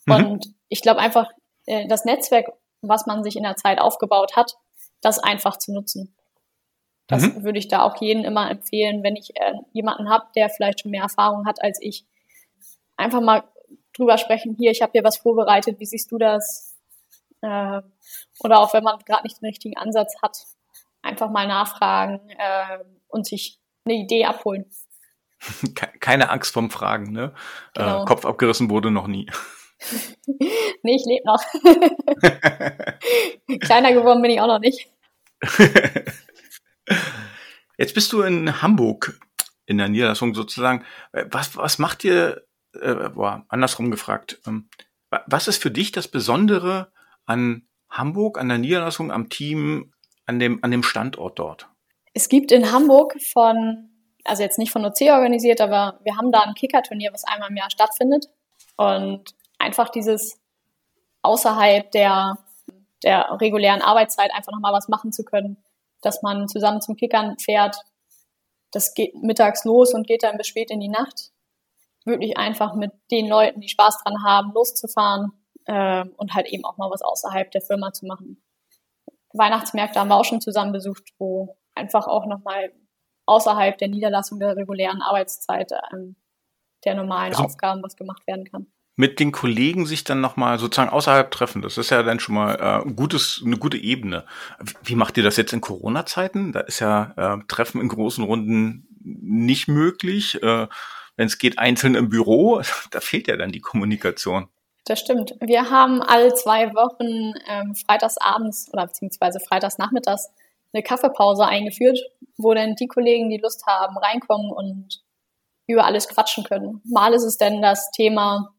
Mhm. 0.06 0.14
Und 0.26 0.56
ich 0.70 0.82
glaube 0.82 1.00
einfach, 1.00 1.32
äh, 1.66 1.88
das 1.88 2.06
Netzwerk, 2.06 2.48
was 2.82 3.06
man 3.06 3.24
sich 3.24 3.36
in 3.36 3.44
der 3.44 3.56
Zeit 3.56 3.80
aufgebaut 3.80 4.36
hat, 4.36 4.58
das 5.02 5.20
einfach 5.20 5.58
zu 5.58 5.74
nutzen. 5.74 6.16
Das 7.08 7.24
mhm. 7.24 7.44
würde 7.44 7.60
ich 7.60 7.68
da 7.68 7.84
auch 7.84 8.00
jedem 8.02 8.24
immer 8.24 8.50
empfehlen, 8.50 9.04
wenn 9.04 9.16
ich 9.16 9.36
äh, 9.36 9.54
jemanden 9.74 10.10
habe, 10.10 10.26
der 10.36 10.50
vielleicht 10.50 10.82
schon 10.82 10.92
mehr 10.92 11.04
Erfahrung 11.04 11.46
hat 11.46 11.62
als 11.62 11.80
ich. 11.82 12.06
Einfach 12.96 13.22
mal 13.22 13.44
drüber 13.94 14.18
sprechen, 14.18 14.56
hier, 14.58 14.72
ich 14.72 14.82
habe 14.82 14.94
hier 14.94 15.04
was 15.04 15.18
vorbereitet, 15.18 15.80
wie 15.80 15.86
siehst 15.86 16.12
du 16.12 16.18
das? 16.18 16.76
Äh, 17.42 17.82
oder 18.40 18.60
auch 18.60 18.74
wenn 18.74 18.84
man 18.84 19.00
gerade 19.00 19.24
nicht 19.24 19.42
den 19.42 19.48
richtigen 19.48 19.78
Ansatz 19.78 20.16
hat, 20.22 20.38
einfach 21.02 21.30
mal 21.30 21.48
nachfragen 21.48 22.30
äh, 22.30 22.80
und 23.10 23.28
sich 23.28 23.60
eine 23.86 23.96
Idee 23.96 24.26
abholen. 24.26 24.66
Keine 26.00 26.30
Angst 26.30 26.54
vom 26.54 26.70
Fragen, 26.70 27.12
ne? 27.12 27.34
Äh, 27.76 27.80
genau. 27.80 28.04
Äh, 28.04 28.06
Kopf 28.06 28.26
abgerissen 28.26 28.70
wurde 28.70 28.92
noch 28.92 29.08
nie. 29.08 29.30
nee, 30.84 30.96
ich 30.96 31.06
lebe 31.06 31.26
noch. 31.26 31.44
Kleiner 33.60 33.94
geworden 33.94 34.22
bin 34.22 34.32
ich 34.32 34.40
auch 34.40 34.48
noch 34.48 34.60
nicht. 34.60 34.88
Jetzt 37.78 37.94
bist 37.94 38.14
du 38.14 38.22
in 38.22 38.62
Hamburg 38.62 39.20
in 39.66 39.78
der 39.78 39.90
Niederlassung 39.90 40.36
sozusagen. 40.36 40.86
Was, 41.12 41.58
was 41.58 41.80
macht 41.80 42.04
dir, 42.04 42.46
äh, 42.80 43.10
boah, 43.10 43.46
andersrum 43.50 43.92
gefragt, 43.92 44.40
ähm, 44.46 44.70
was 45.28 45.48
ist 45.48 45.62
für 45.62 45.72
dich 45.72 45.92
das 45.92 46.08
Besondere 46.08 46.92
an 47.26 47.68
Hamburg, 47.90 48.40
an 48.40 48.50
der 48.50 48.58
Niederlassung, 48.58 49.12
am 49.12 49.30
Team, 49.30 49.94
an 50.26 50.40
dem, 50.40 50.64
an 50.64 50.72
dem 50.72 50.84
Standort 50.84 51.40
dort? 51.40 51.70
Es 52.14 52.30
gibt 52.30 52.52
in 52.52 52.72
Hamburg 52.72 53.20
von, 53.22 53.90
also 54.24 54.44
jetzt 54.44 54.60
nicht 54.60 54.72
von 54.72 54.86
OC 54.86 55.02
organisiert, 55.10 55.62
aber 55.62 56.00
wir 56.04 56.16
haben 56.16 56.32
da 56.32 56.42
ein 56.42 56.54
Kickerturnier, 56.54 57.12
was 57.12 57.24
einmal 57.24 57.50
im 57.50 57.58
Jahr 57.58 57.72
stattfindet. 57.72 58.28
Und 58.78 59.34
einfach 59.58 59.90
dieses 59.90 60.40
außerhalb 61.24 61.90
der, 61.92 62.38
der 63.04 63.38
regulären 63.40 63.82
Arbeitszeit 63.82 64.32
einfach 64.34 64.52
nochmal 64.52 64.74
was 64.74 64.90
machen 64.90 65.12
zu 65.12 65.24
können, 65.24 65.64
dass 66.02 66.22
man 66.22 66.48
zusammen 66.48 66.82
zum 66.82 66.96
Kickern 66.96 67.38
fährt. 67.40 67.78
Das 68.72 68.94
geht 68.94 69.16
mittags 69.16 69.64
los 69.64 69.94
und 69.94 70.08
geht 70.08 70.24
dann 70.24 70.38
bis 70.38 70.48
spät 70.48 70.70
in 70.70 70.80
die 70.80 70.90
Nacht. 70.90 71.32
Wirklich 72.06 72.38
einfach 72.38 72.76
mit 72.76 72.92
den 73.12 73.28
Leuten, 73.28 73.62
die 73.62 73.70
Spaß 73.70 74.04
dran 74.04 74.24
haben, 74.24 74.52
loszufahren 74.54 75.32
äh, 75.66 76.04
und 76.18 76.34
halt 76.34 76.48
eben 76.48 76.66
auch 76.66 76.78
mal 76.78 76.92
was 76.92 77.02
außerhalb 77.02 77.50
der 77.52 77.62
Firma 77.62 77.94
zu 77.94 78.06
machen. 78.06 78.44
Weihnachtsmärkte 79.32 80.00
haben 80.00 80.10
wir 80.10 80.18
auch 80.18 80.26
schon 80.26 80.42
zusammen 80.42 80.74
besucht, 80.74 81.14
wo 81.18 81.58
einfach 81.76 82.08
auch 82.08 82.26
nochmal 82.26 82.72
außerhalb 83.26 83.78
der 83.78 83.88
Niederlassung 83.88 84.40
der 84.40 84.56
regulären 84.56 85.02
Arbeitszeit 85.02 85.72
ähm, 85.92 86.16
der 86.86 86.96
normalen 86.96 87.32
also, 87.32 87.44
Aufgaben 87.46 87.82
was 87.84 87.96
gemacht 87.96 88.26
werden 88.28 88.46
kann. 88.46 88.68
Mit 88.96 89.20
den 89.20 89.32
Kollegen 89.32 89.86
sich 89.86 90.04
dann 90.04 90.22
nochmal 90.22 90.60
sozusagen 90.60 90.92
außerhalb 90.92 91.32
treffen, 91.32 91.62
das 91.62 91.78
ist 91.78 91.90
ja 91.90 92.04
dann 92.04 92.20
schon 92.20 92.36
mal 92.36 92.84
äh, 92.86 92.92
gutes, 92.92 93.42
eine 93.44 93.58
gute 93.58 93.78
Ebene. 93.78 94.26
Wie 94.84 94.96
macht 94.96 95.18
ihr 95.18 95.24
das 95.24 95.38
jetzt 95.38 95.54
in 95.54 95.62
Corona-Zeiten? 95.62 96.52
Da 96.52 96.60
ist 96.60 96.80
ja 96.80 97.14
äh, 97.18 97.44
Treffen 97.48 97.82
in 97.82 97.88
großen 97.88 98.24
Runden 98.24 98.88
nicht 99.02 99.68
möglich. 99.68 100.42
Äh, 100.44 100.68
Wenn 101.16 101.28
es 101.28 101.40
geht, 101.40 101.58
einzeln 101.58 101.96
im 101.96 102.10
Büro, 102.10 102.62
da 102.92 103.00
fehlt 103.00 103.28
ja 103.28 103.36
dann 103.36 103.52
die 103.52 103.62
Kommunikation. 103.62 104.48
Das 104.86 105.00
stimmt. 105.00 105.34
Wir 105.40 105.72
haben 105.72 106.02
alle 106.02 106.34
zwei 106.34 106.74
Wochen 106.74 107.34
ähm, 107.48 107.74
freitagsabends 107.74 108.70
oder 108.74 108.86
beziehungsweise 108.86 109.40
freitagsnachmittags 109.40 110.30
eine 110.74 110.84
Kaffeepause 110.84 111.46
eingeführt, 111.46 112.00
wo 112.38 112.54
dann 112.54 112.76
die 112.76 112.88
Kollegen, 112.88 113.30
die 113.30 113.38
Lust 113.38 113.66
haben, 113.66 113.98
reinkommen 113.98 114.52
und 114.52 115.04
über 115.68 115.86
alles 115.86 116.08
quatschen 116.08 116.44
können. 116.44 116.82
Mal 116.86 117.14
ist 117.14 117.24
es 117.24 117.38
denn 117.38 117.62
das 117.62 117.92
Thema, 117.92 118.54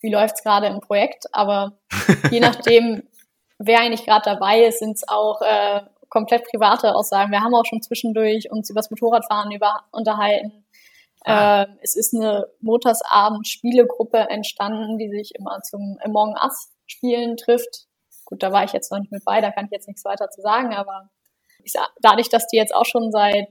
wie 0.00 0.10
läuft's 0.10 0.42
gerade 0.42 0.66
im 0.66 0.80
Projekt, 0.80 1.26
aber 1.32 1.78
je 2.30 2.40
nachdem, 2.40 3.02
wer 3.58 3.80
eigentlich 3.80 4.04
gerade 4.04 4.24
dabei 4.24 4.64
ist, 4.64 4.80
sind 4.80 4.96
es 4.96 5.08
auch 5.08 5.40
äh, 5.42 5.82
komplett 6.08 6.44
private 6.44 6.94
Aussagen. 6.94 7.32
Wir 7.32 7.40
haben 7.40 7.54
auch 7.54 7.66
schon 7.66 7.82
zwischendurch 7.82 8.50
uns 8.50 8.70
über 8.70 8.80
das 8.80 8.90
Motorradfahren 8.90 9.50
über, 9.52 9.80
unterhalten. 9.90 10.64
Ah. 11.24 11.62
Äh, 11.62 11.66
es 11.82 11.96
ist 11.96 12.14
eine 12.14 12.46
Montagsabend-Spielegruppe 12.60 14.18
entstanden, 14.30 14.98
die 14.98 15.08
sich 15.08 15.34
immer 15.34 15.60
zum 15.62 15.98
Among 16.04 16.36
Us-Spielen 16.42 17.36
trifft. 17.36 17.86
Gut, 18.34 18.42
da 18.42 18.50
war 18.50 18.64
ich 18.64 18.72
jetzt 18.72 18.90
noch 18.90 18.98
nicht 18.98 19.12
mit 19.12 19.24
bei, 19.24 19.40
da 19.40 19.52
kann 19.52 19.66
ich 19.66 19.70
jetzt 19.70 19.86
nichts 19.86 20.04
weiter 20.04 20.28
zu 20.28 20.40
sagen, 20.40 20.74
aber 20.74 21.08
ich 21.62 21.70
sag, 21.70 21.88
dadurch, 22.00 22.28
dass 22.28 22.48
die 22.48 22.56
jetzt 22.56 22.74
auch 22.74 22.84
schon 22.84 23.12
seit 23.12 23.46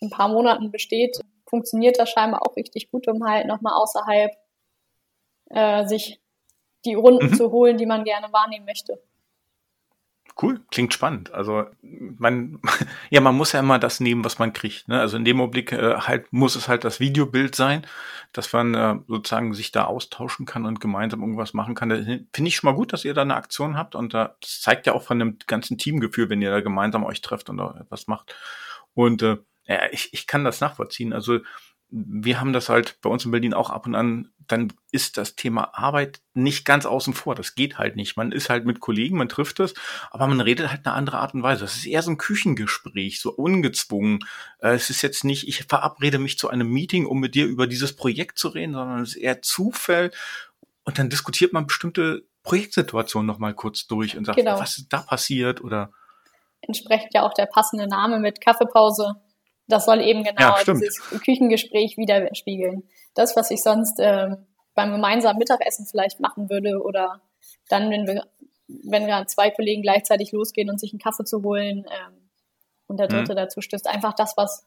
ein 0.00 0.08
paar 0.08 0.28
Monaten 0.28 0.70
besteht, 0.70 1.18
funktioniert 1.48 1.98
das 1.98 2.08
scheinbar 2.08 2.42
auch 2.42 2.54
richtig 2.54 2.92
gut, 2.92 3.08
um 3.08 3.26
halt 3.26 3.48
nochmal 3.48 3.74
außerhalb 3.74 4.30
äh, 5.46 5.84
sich 5.88 6.20
die 6.84 6.94
Runden 6.94 7.30
mhm. 7.30 7.34
zu 7.34 7.50
holen, 7.50 7.76
die 7.76 7.86
man 7.86 8.04
gerne 8.04 8.32
wahrnehmen 8.32 8.66
möchte. 8.66 9.02
Cool, 10.40 10.60
klingt 10.70 10.94
spannend. 10.94 11.32
Also 11.32 11.66
man, 11.82 12.60
ja, 13.10 13.20
man 13.20 13.34
muss 13.34 13.52
ja 13.52 13.60
immer 13.60 13.80
das 13.80 13.98
nehmen, 13.98 14.24
was 14.24 14.38
man 14.38 14.52
kriegt. 14.52 14.86
Ne? 14.86 15.00
Also 15.00 15.16
in 15.16 15.24
dem 15.24 15.40
Augenblick 15.40 15.72
äh, 15.72 15.96
halt 15.96 16.32
muss 16.32 16.54
es 16.54 16.68
halt 16.68 16.84
das 16.84 17.00
Videobild 17.00 17.56
sein, 17.56 17.84
dass 18.32 18.52
man 18.52 18.74
äh, 18.74 18.94
sozusagen 19.08 19.52
sich 19.52 19.72
da 19.72 19.84
austauschen 19.84 20.46
kann 20.46 20.64
und 20.64 20.80
gemeinsam 20.80 21.22
irgendwas 21.22 21.54
machen 21.54 21.74
kann. 21.74 21.90
Finde 21.90 22.48
ich 22.48 22.54
schon 22.54 22.70
mal 22.70 22.76
gut, 22.76 22.92
dass 22.92 23.04
ihr 23.04 23.14
da 23.14 23.22
eine 23.22 23.34
Aktion 23.34 23.76
habt 23.76 23.96
und 23.96 24.14
äh, 24.14 24.28
das 24.40 24.60
zeigt 24.60 24.86
ja 24.86 24.92
auch 24.92 25.02
von 25.02 25.18
dem 25.18 25.38
ganzen 25.48 25.76
Teamgefühl, 25.76 26.30
wenn 26.30 26.40
ihr 26.40 26.52
da 26.52 26.60
gemeinsam 26.60 27.04
euch 27.04 27.20
trefft 27.20 27.50
und 27.50 27.58
etwas 27.58 28.06
macht. 28.06 28.36
Und 28.94 29.22
äh, 29.22 29.38
ja, 29.66 29.80
ich, 29.90 30.12
ich 30.12 30.28
kann 30.28 30.44
das 30.44 30.60
nachvollziehen. 30.60 31.12
Also 31.12 31.40
wir 31.90 32.40
haben 32.40 32.52
das 32.52 32.68
halt 32.68 32.98
bei 33.00 33.08
uns 33.08 33.24
in 33.24 33.30
Berlin 33.30 33.54
auch 33.54 33.70
ab 33.70 33.86
und 33.86 33.94
an, 33.94 34.30
dann 34.46 34.72
ist 34.92 35.16
das 35.16 35.36
Thema 35.36 35.74
Arbeit 35.74 36.20
nicht 36.34 36.64
ganz 36.64 36.86
außen 36.86 37.14
vor. 37.14 37.34
Das 37.34 37.54
geht 37.54 37.78
halt 37.78 37.96
nicht. 37.96 38.16
Man 38.16 38.32
ist 38.32 38.50
halt 38.50 38.64
mit 38.64 38.80
Kollegen, 38.80 39.16
man 39.16 39.28
trifft 39.28 39.60
es, 39.60 39.74
aber 40.10 40.26
man 40.26 40.40
redet 40.40 40.70
halt 40.70 40.86
eine 40.86 40.94
andere 40.94 41.18
Art 41.18 41.34
und 41.34 41.42
Weise. 41.42 41.62
Das 41.62 41.76
ist 41.76 41.86
eher 41.86 42.02
so 42.02 42.10
ein 42.10 42.18
Küchengespräch, 42.18 43.20
so 43.20 43.30
ungezwungen. 43.30 44.20
Äh, 44.60 44.70
es 44.70 44.90
ist 44.90 45.02
jetzt 45.02 45.24
nicht, 45.24 45.48
ich 45.48 45.64
verabrede 45.64 46.18
mich 46.18 46.38
zu 46.38 46.48
einem 46.48 46.68
Meeting, 46.68 47.06
um 47.06 47.20
mit 47.20 47.34
dir 47.34 47.46
über 47.46 47.66
dieses 47.66 47.94
Projekt 47.94 48.38
zu 48.38 48.48
reden, 48.48 48.72
sondern 48.74 49.02
es 49.02 49.10
ist 49.10 49.16
eher 49.16 49.42
Zufall. 49.42 50.10
Und 50.84 50.98
dann 50.98 51.10
diskutiert 51.10 51.52
man 51.52 51.66
bestimmte 51.66 52.24
Projektsituationen 52.42 53.26
nochmal 53.26 53.54
kurz 53.54 53.86
durch 53.86 54.16
und 54.16 54.24
sagt, 54.24 54.38
genau. 54.38 54.58
was 54.58 54.78
ist 54.78 54.92
da 54.92 55.00
passiert 55.00 55.62
oder 55.62 55.90
entsprechend 56.62 57.14
ja 57.14 57.22
auch 57.22 57.34
der 57.34 57.46
passende 57.46 57.86
Name 57.86 58.18
mit 58.18 58.40
Kaffeepause 58.40 59.16
das 59.68 59.84
soll 59.84 60.00
eben 60.00 60.24
genau 60.24 60.56
ja, 60.56 60.64
dieses 60.64 60.98
Küchengespräch 61.22 61.96
widerspiegeln. 61.96 62.88
Das, 63.14 63.36
was 63.36 63.50
ich 63.50 63.62
sonst 63.62 64.00
äh, 64.00 64.36
beim 64.74 64.92
gemeinsamen 64.92 65.38
Mittagessen 65.38 65.86
vielleicht 65.86 66.20
machen 66.20 66.48
würde 66.48 66.82
oder 66.82 67.20
dann, 67.68 67.90
wenn 67.90 68.06
wir, 68.06 68.26
wenn 68.66 69.06
wir 69.06 69.26
zwei 69.26 69.50
Kollegen 69.50 69.82
gleichzeitig 69.82 70.32
losgehen 70.32 70.70
und 70.70 70.80
sich 70.80 70.92
einen 70.92 71.00
Kaffee 71.00 71.24
zu 71.24 71.42
holen 71.42 71.84
ähm, 71.86 72.30
und 72.86 72.98
der 72.98 73.08
dritte 73.08 73.32
mhm. 73.32 73.36
dazu 73.36 73.60
stößt, 73.60 73.86
einfach 73.86 74.14
das, 74.14 74.34
was 74.36 74.66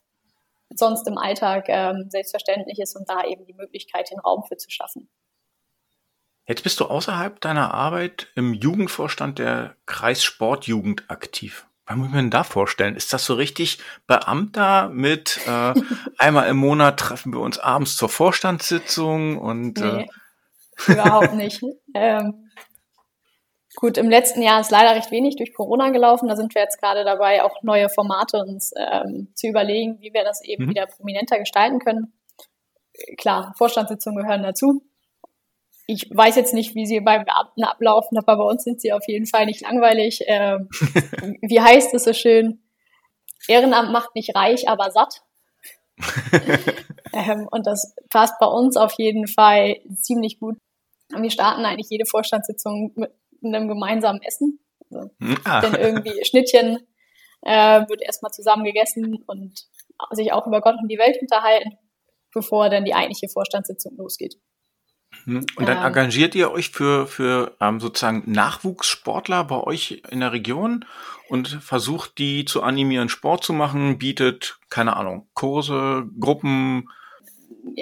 sonst 0.69 1.07
im 1.07 1.17
Alltag 1.17 1.65
ähm, 1.67 2.05
selbstverständlich 2.09 2.79
ist 2.79 2.95
und 2.95 3.09
da 3.09 3.23
eben 3.25 3.45
die 3.45 3.53
Möglichkeit, 3.53 4.11
den 4.11 4.19
Raum 4.19 4.43
für 4.47 4.57
zu 4.57 4.69
schaffen. 4.69 5.09
Jetzt 6.47 6.63
bist 6.63 6.79
du 6.79 6.85
außerhalb 6.85 7.39
deiner 7.41 7.73
Arbeit 7.73 8.27
im 8.35 8.53
Jugendvorstand 8.53 9.39
der 9.39 9.75
Kreissportjugend 9.85 11.09
aktiv. 11.09 11.67
Was 11.91 11.97
muss 11.97 12.07
man 12.07 12.17
denn 12.17 12.29
da 12.29 12.45
vorstellen? 12.45 12.95
Ist 12.95 13.11
das 13.11 13.25
so 13.25 13.33
richtig 13.33 13.79
Beamter 14.07 14.87
mit 14.89 15.39
äh, 15.45 15.73
einmal 16.17 16.47
im 16.47 16.55
Monat 16.55 16.97
treffen 16.97 17.33
wir 17.33 17.41
uns 17.41 17.59
abends 17.59 17.97
zur 17.97 18.07
Vorstandssitzung 18.07 19.37
und 19.37 19.77
nee, 19.79 20.03
äh 20.03 20.07
überhaupt 20.87 21.33
nicht. 21.33 21.61
ähm, 21.93 22.49
gut, 23.75 23.97
im 23.97 24.09
letzten 24.09 24.41
Jahr 24.41 24.61
ist 24.61 24.71
leider 24.71 24.95
recht 24.95 25.11
wenig 25.11 25.35
durch 25.35 25.53
Corona 25.53 25.89
gelaufen. 25.89 26.29
Da 26.29 26.37
sind 26.37 26.55
wir 26.55 26.61
jetzt 26.61 26.79
gerade 26.79 27.03
dabei, 27.03 27.43
auch 27.43 27.61
neue 27.61 27.89
Formate 27.89 28.37
uns 28.37 28.71
ähm, 28.77 29.33
zu 29.35 29.47
überlegen, 29.47 29.99
wie 29.99 30.13
wir 30.13 30.23
das 30.23 30.41
eben 30.45 30.65
mhm. 30.65 30.69
wieder 30.69 30.87
prominenter 30.87 31.39
gestalten 31.39 31.79
können. 31.79 32.13
Klar, 33.17 33.53
Vorstandssitzungen 33.57 34.23
gehören 34.23 34.43
dazu 34.43 34.81
ich 35.91 36.09
weiß 36.09 36.37
jetzt 36.37 36.53
nicht, 36.53 36.73
wie 36.73 36.85
sie 36.85 37.01
beim 37.01 37.25
Beamten 37.25 37.63
ablaufen, 37.63 38.17
aber 38.17 38.37
bei 38.37 38.43
uns 38.43 38.63
sind 38.63 38.79
sie 38.79 38.93
auf 38.93 39.03
jeden 39.07 39.25
Fall 39.25 39.45
nicht 39.45 39.61
langweilig. 39.61 40.21
Ähm, 40.25 40.69
wie 41.41 41.59
heißt 41.59 41.93
es 41.93 42.05
so 42.05 42.13
schön? 42.13 42.63
Ehrenamt 43.47 43.91
macht 43.91 44.15
nicht 44.15 44.33
reich, 44.33 44.69
aber 44.69 44.91
satt. 44.91 45.21
ähm, 47.13 47.47
und 47.51 47.67
das 47.67 47.93
passt 48.09 48.39
bei 48.39 48.45
uns 48.45 48.77
auf 48.77 48.93
jeden 48.97 49.27
Fall 49.27 49.77
ziemlich 49.95 50.39
gut. 50.39 50.57
Und 51.13 51.23
wir 51.23 51.31
starten 51.31 51.65
eigentlich 51.65 51.89
jede 51.89 52.05
Vorstandssitzung 52.05 52.93
mit 52.95 53.11
einem 53.43 53.67
gemeinsamen 53.67 54.21
Essen. 54.21 54.59
Also, 54.89 55.09
ah. 55.43 55.59
Denn 55.59 55.75
irgendwie 55.75 56.23
Schnittchen 56.23 56.79
äh, 57.41 57.81
wird 57.89 58.01
erstmal 58.01 58.31
zusammen 58.31 58.63
gegessen 58.63 59.23
und 59.27 59.67
sich 60.11 60.31
auch 60.31 60.47
über 60.47 60.61
Gott 60.61 60.75
und 60.81 60.87
die 60.87 60.97
Welt 60.97 61.17
unterhalten, 61.21 61.73
bevor 62.33 62.69
dann 62.69 62.85
die 62.85 62.93
eigentliche 62.93 63.27
Vorstandssitzung 63.27 63.97
losgeht. 63.97 64.35
Hm. 65.25 65.45
Und 65.55 65.67
dann 65.67 65.77
ähm, 65.77 65.83
engagiert 65.83 66.35
ihr 66.35 66.51
euch 66.51 66.69
für, 66.69 67.07
für 67.07 67.55
ähm, 67.59 67.79
sozusagen 67.79 68.23
Nachwuchssportler 68.31 69.43
bei 69.43 69.61
euch 69.61 70.03
in 70.09 70.19
der 70.19 70.31
Region 70.31 70.85
und 71.29 71.47
versucht 71.47 72.17
die 72.17 72.45
zu 72.45 72.63
animieren, 72.63 73.09
Sport 73.09 73.43
zu 73.43 73.53
machen, 73.53 73.97
bietet, 73.97 74.59
keine 74.69 74.95
Ahnung, 74.95 75.27
Kurse, 75.33 76.05
Gruppen. 76.19 76.89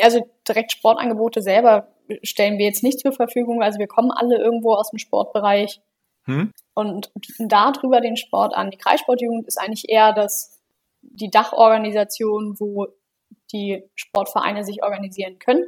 Also 0.02 0.30
direkt 0.48 0.72
Sportangebote 0.72 1.42
selber 1.42 1.88
stellen 2.24 2.58
wir 2.58 2.66
jetzt 2.66 2.84
nicht 2.84 3.00
zur 3.00 3.12
Verfügung. 3.12 3.62
Also 3.62 3.80
wir 3.80 3.88
kommen 3.88 4.12
alle 4.12 4.38
irgendwo 4.38 4.74
aus 4.74 4.90
dem 4.92 5.00
Sportbereich 5.00 5.82
hm? 6.24 6.52
und 6.74 7.12
bieten 7.14 7.48
darüber 7.48 8.02
den 8.02 8.18
Sport 8.18 8.56
an. 8.56 8.72
Die 8.72 8.78
Kreissportjugend 8.78 9.48
ist 9.48 9.60
eigentlich 9.60 9.90
eher 9.90 10.14
das, 10.14 10.60
die 11.02 11.30
Dachorganisation, 11.30 12.60
wo 12.60 12.88
die 13.52 13.84
Sportvereine 13.96 14.64
sich 14.64 14.84
organisieren 14.84 15.40
können 15.40 15.66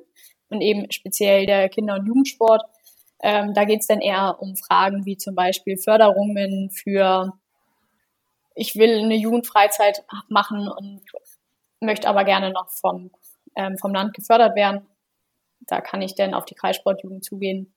und 0.52 0.62
eben 0.62 0.92
speziell 0.92 1.46
der 1.46 1.70
Kinder- 1.70 1.96
und 1.96 2.06
Jugendsport. 2.06 2.62
Ähm, 3.24 3.54
da 3.54 3.64
geht 3.64 3.82
es 3.82 3.88
dann 3.88 4.02
eher 4.02 4.38
um 4.40 4.56
Fragen 4.56 5.06
wie 5.06 5.18
zum 5.18 5.34
Beispiel 5.34 5.78
Förderungen 5.78 6.70
für, 6.72 7.34
ich 8.56 8.76
will 8.76 9.00
eine 9.00 9.16
Jugendfreizeit 9.16 10.04
machen 10.28 10.68
und 10.68 11.02
möchte 11.80 12.10
aber 12.10 12.26
gerne 12.26 12.52
noch 12.52 12.70
vom, 12.70 13.12
ähm, 13.56 13.78
vom 13.78 13.94
Land 13.94 14.14
gefördert 14.14 14.56
werden. 14.56 14.86
Da 15.62 15.82
kann 15.82 16.02
ich 16.02 16.16
dann 16.16 16.34
auf 16.34 16.46
die 16.46 16.56
Kreissportjugend 16.56 17.24
zugehen 17.24 17.74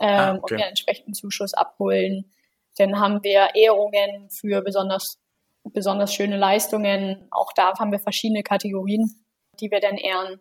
ähm, 0.00 0.08
ah, 0.08 0.30
okay. 0.32 0.40
und 0.40 0.50
mir 0.50 0.56
einen 0.64 0.68
entsprechenden 0.70 1.14
Zuschuss 1.14 1.54
abholen. 1.54 2.30
Dann 2.76 2.98
haben 2.98 3.22
wir 3.22 3.54
Ehrungen 3.54 4.28
für 4.30 4.60
besonders, 4.62 5.20
besonders 5.64 6.12
schöne 6.12 6.36
Leistungen. 6.36 7.28
Auch 7.30 7.52
da 7.52 7.78
haben 7.78 7.92
wir 7.92 7.98
verschiedene 7.98 8.42
Kategorien, 8.42 9.24
die 9.60 9.70
wir 9.70 9.80
dann 9.80 9.96
ehren. 9.96 10.40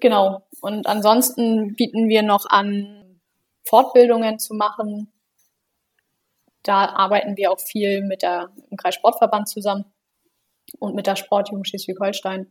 Genau. 0.00 0.42
Und 0.60 0.86
ansonsten 0.86 1.74
bieten 1.74 2.08
wir 2.08 2.22
noch 2.22 2.46
an, 2.48 3.20
Fortbildungen 3.64 4.38
zu 4.38 4.54
machen. 4.54 5.12
Da 6.62 6.86
arbeiten 6.86 7.36
wir 7.36 7.50
auch 7.52 7.60
viel 7.60 8.02
mit 8.02 8.22
der, 8.22 8.50
im 8.70 8.76
Kreissportverband 8.76 9.48
zusammen 9.48 9.84
und 10.78 10.94
mit 10.94 11.06
der 11.06 11.16
Sportjugend 11.16 11.68
Schleswig-Holstein. 11.68 12.50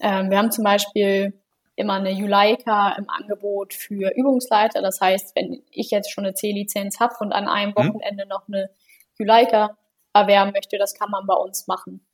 Ähm, 0.00 0.30
wir 0.30 0.38
haben 0.38 0.50
zum 0.50 0.64
Beispiel 0.64 1.40
immer 1.74 1.94
eine 1.94 2.10
Juleika 2.10 2.94
im 2.96 3.08
Angebot 3.08 3.74
für 3.74 4.12
Übungsleiter. 4.16 4.82
Das 4.82 5.00
heißt, 5.00 5.36
wenn 5.36 5.62
ich 5.70 5.90
jetzt 5.90 6.10
schon 6.10 6.24
eine 6.24 6.34
C-Lizenz 6.34 7.00
habe 7.00 7.14
und 7.20 7.32
an 7.32 7.48
einem 7.48 7.72
mhm. 7.72 7.94
Wochenende 7.94 8.26
noch 8.26 8.48
eine 8.48 8.70
Juleika 9.18 9.76
erwerben 10.12 10.52
möchte, 10.52 10.78
das 10.78 10.94
kann 10.94 11.10
man 11.10 11.26
bei 11.26 11.34
uns 11.34 11.66
machen 11.66 12.05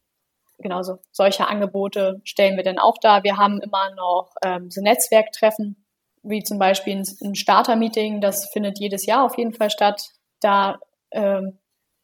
genauso 0.63 0.99
solche 1.11 1.47
Angebote 1.47 2.21
stellen 2.25 2.57
wir 2.57 2.65
dann 2.65 2.79
auch 2.79 2.97
da. 3.01 3.23
Wir 3.23 3.37
haben 3.37 3.61
immer 3.61 3.95
noch 3.95 4.35
ähm, 4.43 4.71
so 4.71 4.81
Netzwerktreffen, 4.81 5.85
wie 6.23 6.43
zum 6.43 6.59
Beispiel 6.59 6.97
ein, 6.97 7.07
ein 7.23 7.35
Starter-Meeting, 7.35 8.21
das 8.21 8.49
findet 8.51 8.79
jedes 8.79 9.07
Jahr 9.07 9.25
auf 9.25 9.37
jeden 9.37 9.53
Fall 9.53 9.71
statt. 9.71 10.03
Da 10.41 10.79
ähm, 11.11 11.59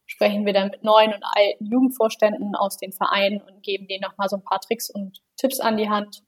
sprechen 0.06 0.46
wir 0.46 0.52
dann 0.52 0.70
mit 0.70 0.82
neuen 0.82 1.12
und 1.12 1.22
alten 1.22 1.66
Jugendvorständen 1.66 2.54
aus 2.56 2.78
den 2.78 2.92
Vereinen 2.92 3.40
und 3.40 3.62
geben 3.62 3.86
denen 3.86 4.02
nochmal 4.02 4.28
so 4.28 4.36
ein 4.36 4.44
paar 4.44 4.60
Tricks 4.60 4.90
und 4.90 5.20
Tipps 5.36 5.60
an 5.60 5.76
die 5.76 5.88
Hand. 5.88 6.22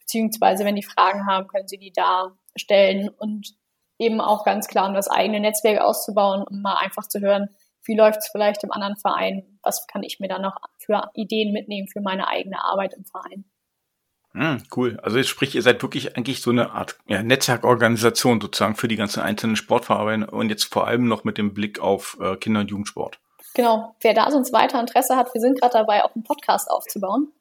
Beziehungsweise, 0.00 0.64
wenn 0.64 0.76
die 0.76 0.82
Fragen 0.82 1.26
haben, 1.26 1.48
können 1.48 1.66
sie 1.66 1.78
die 1.78 1.92
da 1.92 2.36
stellen 2.56 3.08
und 3.08 3.54
eben 3.98 4.20
auch 4.20 4.44
ganz 4.44 4.68
klar, 4.68 4.88
um 4.88 4.94
das 4.94 5.08
eigene 5.08 5.40
Netzwerk 5.40 5.80
auszubauen, 5.80 6.44
um 6.48 6.62
mal 6.62 6.76
einfach 6.76 7.08
zu 7.08 7.20
hören, 7.20 7.48
wie 7.84 7.96
läuft 7.96 8.18
es 8.18 8.28
vielleicht 8.30 8.64
im 8.64 8.72
anderen 8.72 8.96
Verein, 8.96 9.58
was 9.62 9.86
kann 9.86 10.02
ich 10.02 10.20
mir 10.20 10.28
da 10.28 10.38
noch 10.38 10.56
für 10.78 11.10
Ideen 11.14 11.52
mitnehmen 11.52 11.88
für 11.88 12.00
meine 12.00 12.28
eigene 12.28 12.62
Arbeit 12.62 12.94
im 12.94 13.04
Verein. 13.04 13.44
Hm, 14.32 14.62
cool. 14.76 14.98
Also 15.02 15.16
jetzt 15.16 15.28
sprich, 15.28 15.54
ihr 15.54 15.62
seid 15.62 15.80
wirklich 15.82 16.16
eigentlich 16.16 16.42
so 16.42 16.50
eine 16.50 16.72
Art 16.72 16.98
ja, 17.06 17.22
Netzwerkorganisation 17.22 18.40
sozusagen 18.40 18.74
für 18.74 18.88
die 18.88 18.96
ganzen 18.96 19.22
einzelnen 19.22 19.54
Sportvereine 19.54 20.28
und 20.28 20.50
jetzt 20.50 20.64
vor 20.64 20.88
allem 20.88 21.06
noch 21.06 21.22
mit 21.22 21.38
dem 21.38 21.54
Blick 21.54 21.78
auf 21.78 22.18
äh, 22.20 22.36
Kinder- 22.36 22.60
und 22.60 22.70
Jugendsport. 22.70 23.20
Genau. 23.54 23.94
Wer 24.00 24.14
da 24.14 24.30
sonst 24.32 24.52
weiter 24.52 24.80
Interesse 24.80 25.16
hat, 25.16 25.32
wir 25.32 25.40
sind 25.40 25.60
gerade 25.60 25.74
dabei, 25.74 26.04
auch 26.04 26.14
einen 26.16 26.24
Podcast 26.24 26.68
aufzubauen. 26.68 27.32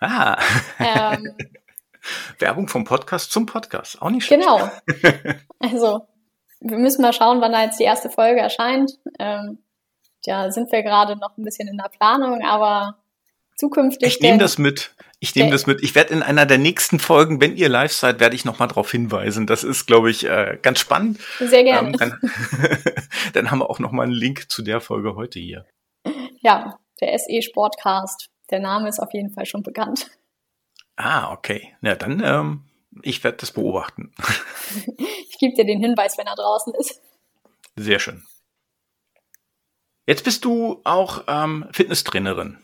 Ah. 0.00 0.38
Ähm, 0.78 1.34
Werbung 2.38 2.68
vom 2.68 2.84
Podcast 2.84 3.32
zum 3.32 3.46
Podcast. 3.46 4.00
Auch 4.02 4.10
nicht 4.10 4.26
schlecht. 4.26 4.42
Genau. 4.42 4.70
Also, 5.58 6.06
wir 6.60 6.76
müssen 6.76 7.00
mal 7.00 7.14
schauen, 7.14 7.40
wann 7.40 7.52
da 7.52 7.62
jetzt 7.62 7.80
die 7.80 7.84
erste 7.84 8.10
Folge 8.10 8.40
erscheint. 8.40 8.92
Ähm, 9.18 9.58
ja, 10.26 10.50
sind 10.50 10.70
wir 10.72 10.82
gerade 10.82 11.16
noch 11.16 11.36
ein 11.36 11.44
bisschen 11.44 11.68
in 11.68 11.76
der 11.76 11.88
Planung, 11.88 12.44
aber 12.44 12.98
zukünftig. 13.56 14.16
Ich 14.16 14.20
nehme 14.20 14.38
das 14.38 14.58
mit. 14.58 14.94
Ich 15.18 15.34
nehme 15.34 15.50
das 15.50 15.66
mit. 15.66 15.82
Ich 15.82 15.94
werde 15.94 16.12
in 16.12 16.22
einer 16.22 16.44
der 16.44 16.58
nächsten 16.58 16.98
Folgen, 16.98 17.40
wenn 17.40 17.56
ihr 17.56 17.70
live 17.70 17.92
seid, 17.92 18.20
werde 18.20 18.36
ich 18.36 18.44
nochmal 18.44 18.68
darauf 18.68 18.90
hinweisen. 18.90 19.46
Das 19.46 19.64
ist, 19.64 19.86
glaube 19.86 20.10
ich, 20.10 20.24
äh, 20.24 20.58
ganz 20.60 20.78
spannend. 20.78 21.18
Sehr 21.38 21.64
gerne. 21.64 21.88
Ähm, 21.88 21.96
dann, 21.96 22.20
dann, 23.32 23.50
haben 23.50 23.60
wir 23.60 23.70
auch 23.70 23.78
nochmal 23.78 24.04
einen 24.04 24.14
Link 24.14 24.50
zu 24.50 24.62
der 24.62 24.80
Folge 24.80 25.16
heute 25.16 25.38
hier. 25.38 25.64
Ja, 26.40 26.78
der 27.00 27.18
SE 27.18 27.40
Sportcast. 27.40 28.28
Der 28.50 28.60
Name 28.60 28.88
ist 28.88 29.00
auf 29.00 29.12
jeden 29.14 29.30
Fall 29.30 29.46
schon 29.46 29.62
bekannt. 29.62 30.10
Ah, 30.96 31.32
okay. 31.32 31.74
Ja, 31.80 31.94
dann, 31.94 32.22
ähm, 32.24 32.64
ich 33.02 33.24
werde 33.24 33.38
das 33.38 33.52
beobachten. 33.52 34.12
ich 34.98 35.38
gebe 35.38 35.54
dir 35.54 35.64
den 35.64 35.80
Hinweis, 35.80 36.18
wenn 36.18 36.26
er 36.26 36.36
draußen 36.36 36.74
ist. 36.74 37.00
Sehr 37.74 37.98
schön. 37.98 38.22
Jetzt 40.06 40.22
bist 40.22 40.44
du 40.44 40.80
auch 40.84 41.24
ähm, 41.26 41.66
Fitnesstrainerin. 41.72 42.58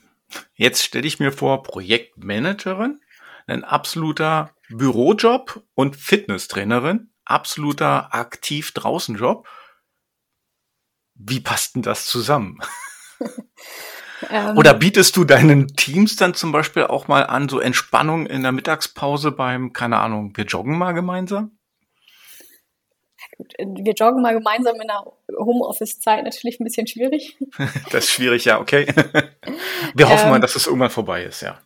Jetzt 0.54 0.84
stelle 0.84 1.06
ich 1.06 1.18
mir 1.18 1.32
vor, 1.32 1.64
Projektmanagerin, 1.64 3.00
ein 3.48 3.64
absoluter 3.64 4.54
Bürojob 4.68 5.62
und 5.74 5.96
Fitnesstrainerin, 5.96 7.10
absoluter 7.24 8.14
aktiv 8.14 8.70
draußen 8.72 9.16
Job. 9.16 9.48
Wie 11.14 11.40
passt 11.40 11.74
denn 11.74 11.82
das 11.82 12.06
zusammen? 12.06 12.60
ähm, 14.30 14.56
Oder 14.56 14.72
bietest 14.74 15.16
du 15.16 15.24
deinen 15.24 15.68
Teams 15.68 16.14
dann 16.14 16.34
zum 16.34 16.52
Beispiel 16.52 16.84
auch 16.84 17.08
mal 17.08 17.26
an, 17.26 17.48
so 17.48 17.58
Entspannung 17.58 18.26
in 18.26 18.42
der 18.42 18.52
Mittagspause 18.52 19.32
beim, 19.32 19.72
keine 19.72 19.98
Ahnung, 19.98 20.36
wir 20.36 20.44
joggen 20.44 20.78
mal 20.78 20.92
gemeinsam? 20.92 21.58
Wir 23.58 23.94
joggen 23.94 24.22
mal 24.22 24.34
gemeinsam 24.34 24.80
in 24.80 24.88
der 24.88 25.04
Homeoffice-Zeit 25.38 26.24
natürlich 26.24 26.60
ein 26.60 26.64
bisschen 26.64 26.86
schwierig. 26.86 27.36
das 27.90 28.04
ist 28.04 28.10
schwierig, 28.10 28.44
ja, 28.44 28.60
okay. 28.60 28.86
Wir 29.94 30.08
hoffen 30.08 30.24
ähm, 30.24 30.30
mal, 30.30 30.40
dass 30.40 30.56
es 30.56 30.66
irgendwann 30.66 30.90
vorbei 30.90 31.24
ist, 31.24 31.42
ja. 31.42 31.58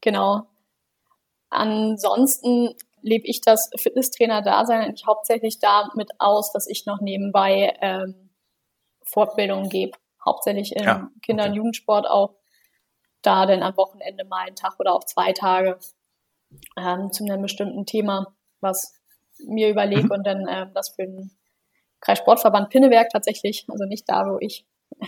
Genau. 0.00 0.46
Ansonsten 1.48 2.74
lebe 3.02 3.26
ich 3.26 3.40
das 3.40 3.70
Fitnesstrainer-Dasein 3.76 4.80
eigentlich 4.80 5.06
hauptsächlich 5.06 5.58
damit 5.58 6.10
aus, 6.18 6.52
dass 6.52 6.66
ich 6.66 6.86
noch 6.86 7.00
nebenbei 7.00 7.76
ähm, 7.80 8.30
Fortbildungen 9.04 9.68
gebe. 9.68 9.98
Hauptsächlich 10.24 10.74
im 10.76 10.84
ja, 10.84 11.10
Kinder- 11.22 11.46
und 11.46 11.54
Jugendsport 11.54 12.06
auch. 12.06 12.36
Da 13.22 13.46
dann 13.46 13.62
am 13.62 13.76
Wochenende 13.76 14.24
mal 14.24 14.46
einen 14.46 14.56
Tag 14.56 14.80
oder 14.80 14.94
auch 14.94 15.04
zwei 15.04 15.32
Tage 15.32 15.78
ähm, 16.76 17.12
zu 17.12 17.24
einem 17.24 17.42
bestimmten 17.42 17.86
Thema, 17.86 18.34
was 18.60 19.01
mir 19.46 19.70
überlege 19.70 20.04
mhm. 20.04 20.10
und 20.10 20.26
dann 20.26 20.46
ähm, 20.48 20.70
das 20.74 20.90
für 20.90 21.02
den 21.02 21.30
Kreissportverband 22.00 22.70
Pinneberg 22.70 23.08
tatsächlich, 23.10 23.64
also 23.68 23.84
nicht 23.84 24.08
da, 24.08 24.26
wo 24.26 24.38
ich, 24.40 24.66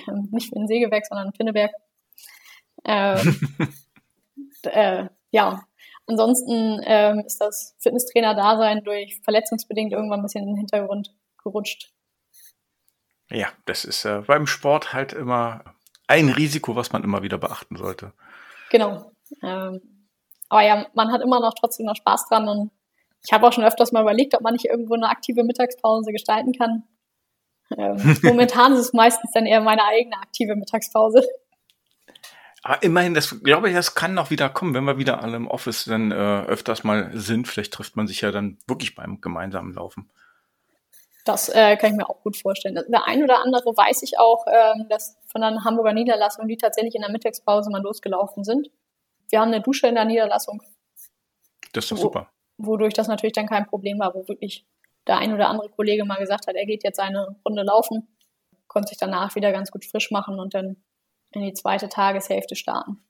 ähm, 0.08 0.28
nicht 0.30 0.48
für 0.48 0.54
den 0.54 0.68
Sägewerk, 0.68 1.06
sondern 1.06 1.32
Pinneberg. 1.32 1.72
Ähm, 2.84 3.58
äh, 4.62 5.06
ja, 5.30 5.64
ansonsten 6.06 6.80
ähm, 6.84 7.20
ist 7.26 7.38
das 7.38 7.74
Fitnesstrainer-Dasein 7.80 8.84
durch 8.84 9.20
verletzungsbedingt 9.22 9.92
irgendwann 9.92 10.20
ein 10.20 10.22
bisschen 10.22 10.44
in 10.44 10.50
den 10.50 10.58
Hintergrund 10.58 11.14
gerutscht. 11.42 11.92
Ja, 13.30 13.48
das 13.64 13.84
ist 13.84 14.04
äh, 14.04 14.22
beim 14.26 14.46
Sport 14.46 14.92
halt 14.92 15.12
immer 15.12 15.64
ein 16.06 16.28
Risiko, 16.28 16.76
was 16.76 16.92
man 16.92 17.02
immer 17.02 17.22
wieder 17.22 17.38
beachten 17.38 17.76
sollte. 17.76 18.12
Genau. 18.70 19.10
Ähm, 19.42 20.08
aber 20.48 20.62
ja, 20.62 20.86
man 20.94 21.10
hat 21.10 21.22
immer 21.22 21.40
noch 21.40 21.54
trotzdem 21.54 21.86
noch 21.86 21.96
Spaß 21.96 22.28
dran 22.28 22.48
und 22.48 22.70
ich 23.24 23.32
habe 23.32 23.46
auch 23.46 23.52
schon 23.52 23.64
öfters 23.64 23.92
mal 23.92 24.02
überlegt, 24.02 24.34
ob 24.34 24.42
man 24.42 24.52
nicht 24.52 24.66
irgendwo 24.66 24.94
eine 24.94 25.08
aktive 25.08 25.44
Mittagspause 25.44 26.12
gestalten 26.12 26.52
kann. 26.52 26.84
Ähm, 27.76 28.18
momentan 28.22 28.74
ist 28.74 28.80
es 28.80 28.92
meistens 28.92 29.32
dann 29.32 29.46
eher 29.46 29.60
meine 29.60 29.84
eigene 29.84 30.16
aktive 30.16 30.54
Mittagspause. 30.56 31.26
Aber 32.62 32.82
immerhin, 32.82 33.14
das 33.14 33.42
glaube 33.42 33.68
ich, 33.68 33.74
das 33.74 33.94
kann 33.94 34.14
noch 34.14 34.30
wieder 34.30 34.48
kommen, 34.48 34.74
wenn 34.74 34.84
wir 34.84 34.98
wieder 34.98 35.22
alle 35.22 35.36
im 35.36 35.48
Office 35.48 35.84
dann 35.84 36.12
äh, 36.12 36.14
öfters 36.14 36.84
mal 36.84 37.10
sind. 37.12 37.48
Vielleicht 37.48 37.72
trifft 37.72 37.96
man 37.96 38.06
sich 38.06 38.22
ja 38.22 38.30
dann 38.30 38.58
wirklich 38.66 38.94
beim 38.94 39.20
gemeinsamen 39.20 39.74
Laufen. 39.74 40.10
Das 41.24 41.48
äh, 41.48 41.76
kann 41.76 41.90
ich 41.90 41.96
mir 41.96 42.08
auch 42.08 42.22
gut 42.22 42.36
vorstellen. 42.36 42.74
Der 42.74 43.06
ein 43.06 43.22
oder 43.22 43.42
andere 43.42 43.74
weiß 43.74 44.02
ich 44.02 44.18
auch, 44.18 44.44
ähm, 44.46 44.86
dass 44.90 45.16
von 45.26 45.42
einer 45.42 45.64
Hamburger 45.64 45.94
Niederlassung, 45.94 46.46
die 46.48 46.58
tatsächlich 46.58 46.94
in 46.94 47.00
der 47.00 47.10
Mittagspause 47.10 47.70
mal 47.70 47.82
losgelaufen 47.82 48.44
sind. 48.44 48.70
Wir 49.30 49.40
haben 49.40 49.48
eine 49.48 49.62
Dusche 49.62 49.86
in 49.86 49.94
der 49.94 50.04
Niederlassung. 50.04 50.62
Das 51.72 51.84
ist 51.84 51.92
doch 51.92 51.96
super. 51.96 52.33
Wodurch 52.56 52.94
das 52.94 53.08
natürlich 53.08 53.32
dann 53.32 53.48
kein 53.48 53.66
Problem 53.66 53.98
war, 53.98 54.14
wo 54.14 54.28
wirklich 54.28 54.64
der 55.06 55.18
ein 55.18 55.34
oder 55.34 55.48
andere 55.48 55.68
Kollege 55.70 56.04
mal 56.04 56.18
gesagt 56.18 56.46
hat, 56.46 56.54
er 56.54 56.66
geht 56.66 56.84
jetzt 56.84 57.00
eine 57.00 57.36
Runde 57.44 57.62
laufen, 57.62 58.08
konnte 58.68 58.88
sich 58.88 58.98
danach 58.98 59.34
wieder 59.34 59.52
ganz 59.52 59.70
gut 59.70 59.84
frisch 59.84 60.10
machen 60.10 60.38
und 60.38 60.54
dann 60.54 60.76
in 61.32 61.42
die 61.42 61.52
zweite 61.52 61.88
Tageshälfte 61.88 62.56
starten. 62.56 63.04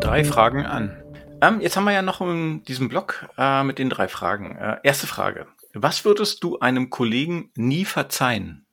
Drei 0.00 0.24
Fragen 0.24 0.66
an. 0.66 1.02
Ähm, 1.42 1.60
jetzt 1.60 1.76
haben 1.76 1.84
wir 1.84 1.92
ja 1.92 2.02
noch 2.02 2.20
in 2.20 2.64
diesem 2.64 2.88
Blog 2.88 3.28
äh, 3.38 3.62
mit 3.64 3.78
den 3.78 3.88
drei 3.88 4.08
Fragen. 4.08 4.56
Äh, 4.56 4.78
erste 4.82 5.06
Frage. 5.06 5.46
Was 5.72 6.04
würdest 6.04 6.44
du 6.44 6.58
einem 6.58 6.90
Kollegen 6.90 7.50
nie 7.54 7.84
verzeihen? 7.84 8.66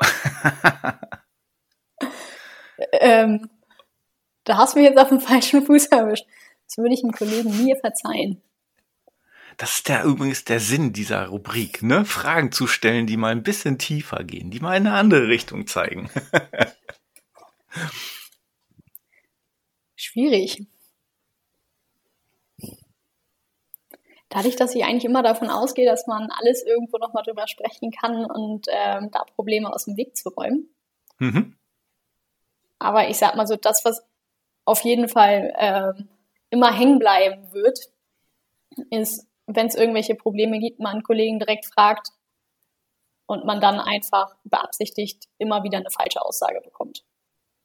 ähm, 2.92 3.50
da 4.50 4.58
hast 4.58 4.74
du 4.74 4.80
mich 4.80 4.88
jetzt 4.88 4.98
auf 4.98 5.08
den 5.08 5.20
falschen 5.20 5.64
Fuß 5.64 5.86
erwischt. 5.86 6.26
Das 6.66 6.76
würde 6.76 6.92
ich 6.92 7.04
einem 7.04 7.12
Kollegen 7.12 7.50
nie 7.64 7.76
verzeihen. 7.80 8.42
Das 9.56 9.76
ist 9.76 9.88
der 9.88 10.02
übrigens 10.04 10.44
der 10.44 10.58
Sinn 10.58 10.92
dieser 10.92 11.26
Rubrik, 11.28 11.82
ne? 11.82 12.04
Fragen 12.04 12.50
zu 12.50 12.66
stellen, 12.66 13.06
die 13.06 13.16
mal 13.16 13.30
ein 13.30 13.44
bisschen 13.44 13.78
tiefer 13.78 14.24
gehen, 14.24 14.50
die 14.50 14.58
mal 14.58 14.76
in 14.76 14.86
eine 14.86 14.96
andere 14.96 15.28
Richtung 15.28 15.68
zeigen. 15.68 16.10
Schwierig. 19.96 20.66
Dadurch, 24.30 24.56
dass 24.56 24.74
ich 24.74 24.84
eigentlich 24.84 25.04
immer 25.04 25.22
davon 25.22 25.48
ausgehe, 25.50 25.86
dass 25.86 26.06
man 26.06 26.30
alles 26.30 26.64
irgendwo 26.64 26.98
nochmal 26.98 27.22
drüber 27.22 27.46
sprechen 27.46 27.92
kann 27.92 28.24
und 28.24 28.66
ähm, 28.70 29.10
da 29.12 29.24
Probleme 29.24 29.72
aus 29.72 29.84
dem 29.84 29.96
Weg 29.96 30.16
zu 30.16 30.30
räumen. 30.30 30.74
Mhm. 31.18 31.56
Aber 32.78 33.08
ich 33.08 33.18
sag 33.18 33.36
mal 33.36 33.46
so, 33.46 33.56
das, 33.56 33.84
was 33.84 34.09
auf 34.64 34.82
jeden 34.82 35.08
Fall 35.08 35.52
ähm, 35.58 36.08
immer 36.50 36.72
hängen 36.72 36.98
bleiben 36.98 37.52
wird, 37.52 37.78
ist 38.90 39.26
wenn 39.54 39.66
es 39.66 39.74
irgendwelche 39.74 40.14
Probleme 40.14 40.58
gibt, 40.58 40.78
man 40.78 40.92
einen 40.92 41.02
Kollegen 41.02 41.38
direkt 41.38 41.66
fragt 41.66 42.08
und 43.26 43.44
man 43.44 43.60
dann 43.60 43.80
einfach 43.80 44.34
beabsichtigt 44.44 45.24
immer 45.38 45.62
wieder 45.64 45.78
eine 45.78 45.90
falsche 45.90 46.22
Aussage 46.22 46.60
bekommt. 46.62 47.04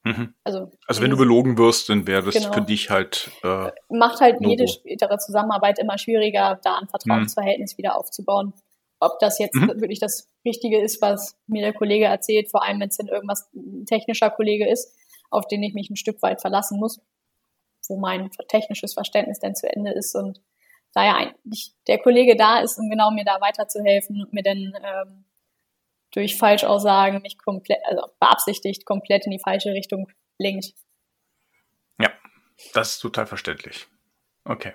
Mhm. 0.04 0.34
Also, 0.44 0.70
also 0.86 1.02
wenn 1.02 1.10
du 1.10 1.16
belogen 1.16 1.58
wirst, 1.58 1.88
dann 1.88 2.06
wäre 2.06 2.22
das 2.22 2.34
genau. 2.34 2.52
für 2.52 2.60
dich 2.60 2.90
halt. 2.90 3.30
Äh, 3.42 3.72
Macht 3.88 4.20
halt 4.20 4.34
Logo. 4.34 4.50
jede 4.50 4.68
spätere 4.68 5.18
Zusammenarbeit 5.18 5.80
immer 5.80 5.98
schwieriger, 5.98 6.60
da 6.62 6.76
ein 6.76 6.88
Vertrauensverhältnis 6.88 7.74
mhm. 7.74 7.78
wieder 7.78 7.96
aufzubauen. 7.96 8.52
Ob 9.00 9.18
das 9.18 9.38
jetzt 9.38 9.56
mhm. 9.56 9.80
wirklich 9.80 9.98
das 9.98 10.28
Richtige 10.44 10.80
ist, 10.80 11.02
was 11.02 11.36
mir 11.48 11.62
der 11.62 11.72
Kollege 11.72 12.06
erzählt, 12.06 12.50
vor 12.50 12.62
allem 12.62 12.80
wenn 12.80 12.88
es 12.88 12.96
denn 12.96 13.08
irgendwas 13.08 13.50
ein 13.54 13.84
technischer 13.84 14.30
Kollege 14.30 14.68
ist, 14.68 14.96
auf 15.30 15.46
den 15.46 15.62
ich 15.62 15.74
mich 15.74 15.90
ein 15.90 15.96
Stück 15.96 16.22
weit 16.22 16.40
verlassen 16.40 16.78
muss, 16.78 17.00
wo 17.88 17.98
mein 17.98 18.30
technisches 18.48 18.94
Verständnis 18.94 19.38
dann 19.38 19.54
zu 19.54 19.70
Ende 19.70 19.92
ist 19.92 20.14
und 20.14 20.40
da 20.92 21.04
ja 21.04 21.16
eigentlich 21.16 21.72
der 21.86 21.98
Kollege 21.98 22.36
da 22.36 22.60
ist, 22.60 22.78
um 22.78 22.88
genau 22.88 23.10
mir 23.10 23.24
da 23.24 23.40
weiterzuhelfen 23.40 24.22
und 24.22 24.32
mir 24.32 24.42
dann 24.42 24.72
ähm, 24.82 25.24
durch 26.12 26.38
Falschaussagen 26.38 27.20
mich 27.20 27.36
komplett, 27.38 27.80
also 27.84 28.08
beabsichtigt 28.18 28.86
komplett 28.86 29.26
in 29.26 29.32
die 29.32 29.38
falsche 29.38 29.72
Richtung 29.72 30.10
lenkt. 30.38 30.72
Ja, 32.00 32.10
das 32.72 32.92
ist 32.92 33.00
total 33.00 33.26
verständlich. 33.26 33.86
Okay. 34.44 34.72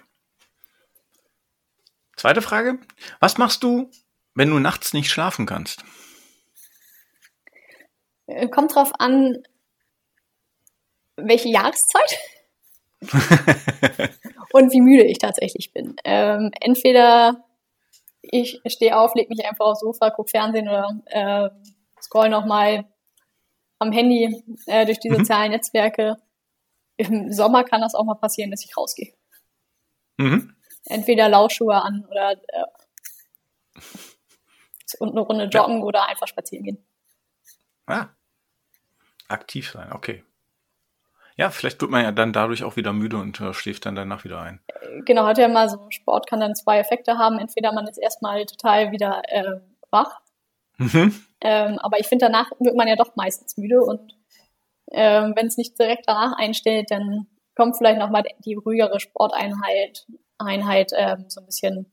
Zweite 2.15 2.43
Frage. 2.43 2.77
Was 3.19 3.39
machst 3.39 3.63
du, 3.63 3.89
wenn 4.35 4.51
du 4.51 4.59
nachts 4.59 4.93
nicht 4.93 5.09
schlafen 5.09 5.47
kannst? 5.47 5.83
Äh, 8.27 8.47
kommt 8.47 8.75
drauf 8.75 8.91
an, 8.99 9.41
welche 11.15 11.49
Jahreszeit. 11.49 12.19
und 14.53 14.71
wie 14.71 14.81
müde 14.81 15.03
ich 15.03 15.17
tatsächlich 15.17 15.73
bin. 15.73 15.95
Ähm, 16.03 16.51
entweder 16.59 17.43
ich 18.21 18.61
stehe 18.67 18.97
auf, 18.97 19.15
lege 19.15 19.29
mich 19.29 19.45
einfach 19.45 19.65
aufs 19.65 19.79
Sofa, 19.79 20.11
gucke 20.11 20.29
Fernsehen 20.29 20.67
oder 20.67 21.01
äh, 21.05 21.49
scroll 22.01 22.29
nochmal 22.29 22.85
am 23.79 23.91
Handy 23.91 24.43
äh, 24.67 24.85
durch 24.85 24.99
die 24.99 25.09
mhm. 25.09 25.17
sozialen 25.17 25.51
Netzwerke. 25.51 26.17
Im 26.97 27.31
Sommer 27.31 27.63
kann 27.63 27.81
das 27.81 27.95
auch 27.95 28.03
mal 28.03 28.15
passieren, 28.15 28.51
dass 28.51 28.63
ich 28.63 28.77
rausgehe. 28.77 29.13
Mhm. 30.17 30.55
Entweder 30.85 31.29
Laufschuhe 31.29 31.81
an 31.81 32.05
oder 32.09 32.33
äh, 32.33 32.65
und 34.99 35.11
eine 35.11 35.21
Runde 35.21 35.45
joggen 35.45 35.79
ja. 35.79 35.83
oder 35.83 36.07
einfach 36.07 36.27
spazieren 36.27 36.65
gehen. 36.65 36.85
Ah. 37.85 38.09
Aktiv 39.27 39.71
sein, 39.71 39.91
okay. 39.93 40.23
Ja, 41.41 41.49
vielleicht 41.49 41.81
wird 41.81 41.89
man 41.89 42.03
ja 42.03 42.11
dann 42.11 42.33
dadurch 42.33 42.63
auch 42.63 42.75
wieder 42.75 42.93
müde 42.93 43.17
und 43.17 43.41
äh, 43.41 43.51
schläft 43.51 43.87
dann 43.87 43.95
danach 43.95 44.23
wieder 44.23 44.41
ein. 44.41 44.59
Genau, 45.05 45.25
hat 45.25 45.39
ja 45.39 45.47
mal 45.47 45.67
so, 45.69 45.79
Sport 45.89 46.29
kann 46.29 46.39
dann 46.39 46.53
zwei 46.53 46.77
Effekte 46.77 47.17
haben. 47.17 47.39
Entweder 47.39 47.73
man 47.73 47.87
ist 47.87 47.97
erstmal 47.97 48.45
total 48.45 48.91
wieder 48.91 49.23
äh, 49.27 49.59
wach, 49.89 50.21
mhm. 50.77 51.19
ähm, 51.41 51.79
aber 51.79 51.99
ich 51.99 52.05
finde, 52.05 52.25
danach 52.25 52.51
wird 52.59 52.75
man 52.75 52.87
ja 52.87 52.95
doch 52.95 53.15
meistens 53.15 53.57
müde 53.57 53.81
und 53.81 54.15
ähm, 54.91 55.33
wenn 55.35 55.47
es 55.47 55.57
nicht 55.57 55.79
direkt 55.79 56.03
danach 56.05 56.37
einstellt, 56.37 56.91
dann 56.91 57.25
kommt 57.55 57.75
vielleicht 57.75 57.97
nochmal 57.97 58.23
die 58.45 58.53
ruhigere 58.53 58.99
Sporteinheit, 58.99 60.05
Einheit, 60.37 60.91
ähm, 60.95 61.25
so 61.27 61.41
ein 61.41 61.47
bisschen 61.47 61.91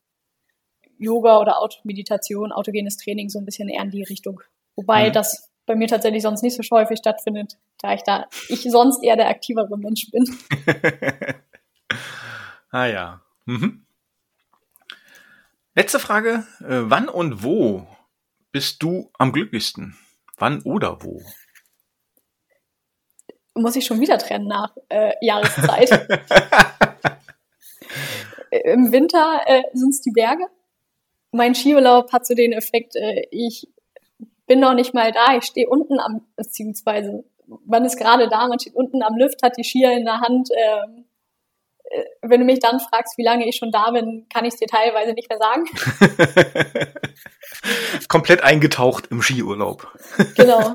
Yoga 0.99 1.41
oder 1.41 1.63
Automeditation, 1.63 2.53
autogenes 2.53 2.99
Training, 2.99 3.31
so 3.31 3.39
ein 3.39 3.47
bisschen 3.47 3.71
eher 3.71 3.83
in 3.83 3.93
die 3.93 4.03
Richtung. 4.03 4.43
Wobei 4.77 5.09
mhm. 5.09 5.15
das 5.15 5.48
bei 5.69 5.77
mir 5.77 5.87
tatsächlich 5.87 6.23
sonst 6.23 6.43
nicht 6.43 6.57
so 6.57 6.77
häufig 6.77 6.99
stattfindet, 6.99 7.57
da 7.81 7.95
ich 7.95 8.03
da 8.03 8.27
ich 8.49 8.63
sonst 8.63 9.05
eher 9.05 9.17
der 9.17 9.29
aktivere 9.29 9.79
Mensch 9.79 10.11
bin. 10.11 10.25
ah 12.71 12.87
ja. 12.87 13.21
Mhm. 13.45 13.85
Letzte 15.75 16.01
Frage. 16.01 16.47
Äh, 16.61 16.91
wann 16.91 17.09
und 17.09 17.45
wo 17.45 17.87
bist 18.51 18.83
du 18.83 19.11
am 19.19 19.33
glücklichsten? 19.33 19.97
Wann 20.37 20.63
oder 20.63 21.05
wo? 21.05 21.23
Muss 23.55 23.77
ich 23.77 23.85
schon 23.85 24.01
wieder 24.01 24.19
trennen 24.19 24.49
nach 24.49 24.75
äh, 24.89 25.13
Jahreszeit. 25.21 25.91
Im 28.51 28.91
Winter 28.91 29.43
äh, 29.47 29.63
sind 29.75 29.91
es 29.91 30.01
die 30.01 30.13
Berge. 30.13 30.47
Mein 31.31 31.55
Skiurlaub 31.55 32.11
hat 32.13 32.27
so 32.27 32.35
den 32.35 32.53
Effekt, 32.55 32.97
äh, 32.97 33.27
ich 33.31 33.69
bin 34.49 34.61
noch 34.61 34.75
nicht 34.75 34.95
mal 34.95 35.13
da, 35.13 35.37
ich 35.37 35.45
stehe 35.45 35.69
unten 35.69 36.01
am, 36.01 36.27
beziehungsweise 36.35 37.25
man 37.65 37.85
ist 37.85 37.97
gerade 37.97 38.29
da, 38.29 38.49
man 38.49 38.59
steht 38.59 38.75
unten 38.75 39.03
am 39.03 39.17
Lift, 39.17 39.43
hat 39.43 39.57
die 39.57 39.65
Skier 39.65 39.93
in 39.93 40.05
der 40.05 40.21
Hand. 40.21 40.49
Ähm, 40.51 41.05
äh, 41.85 42.05
wenn 42.23 42.41
du 42.41 42.47
mich 42.47 42.59
dann 42.59 42.81
fragst, 42.81 43.17
wie 43.17 43.25
lange 43.25 43.49
ich 43.49 43.57
schon 43.57 43.71
da 43.71 43.91
bin, 43.91 44.27
kann 44.33 44.45
ich 44.45 44.55
es 44.55 44.61
dir 44.61 44.67
teilweise 44.67 45.13
nicht 45.13 45.29
mehr 45.29 45.39
sagen. 45.39 45.65
Komplett 48.09 48.43
eingetaucht 48.43 49.07
im 49.11 49.23
Skiurlaub. 49.23 49.87
genau. 50.37 50.75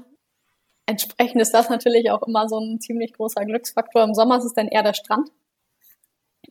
Entsprechend 0.85 1.41
ist 1.41 1.53
das 1.53 1.69
natürlich 1.69 2.11
auch 2.11 2.23
immer 2.23 2.49
so 2.49 2.59
ein 2.59 2.81
ziemlich 2.81 3.13
großer 3.13 3.45
Glücksfaktor. 3.45 4.03
Im 4.03 4.13
Sommer 4.13 4.37
ist 4.37 4.45
es 4.45 4.53
dann 4.53 4.67
eher 4.67 4.83
der 4.83 4.93
Strand. 4.93 5.29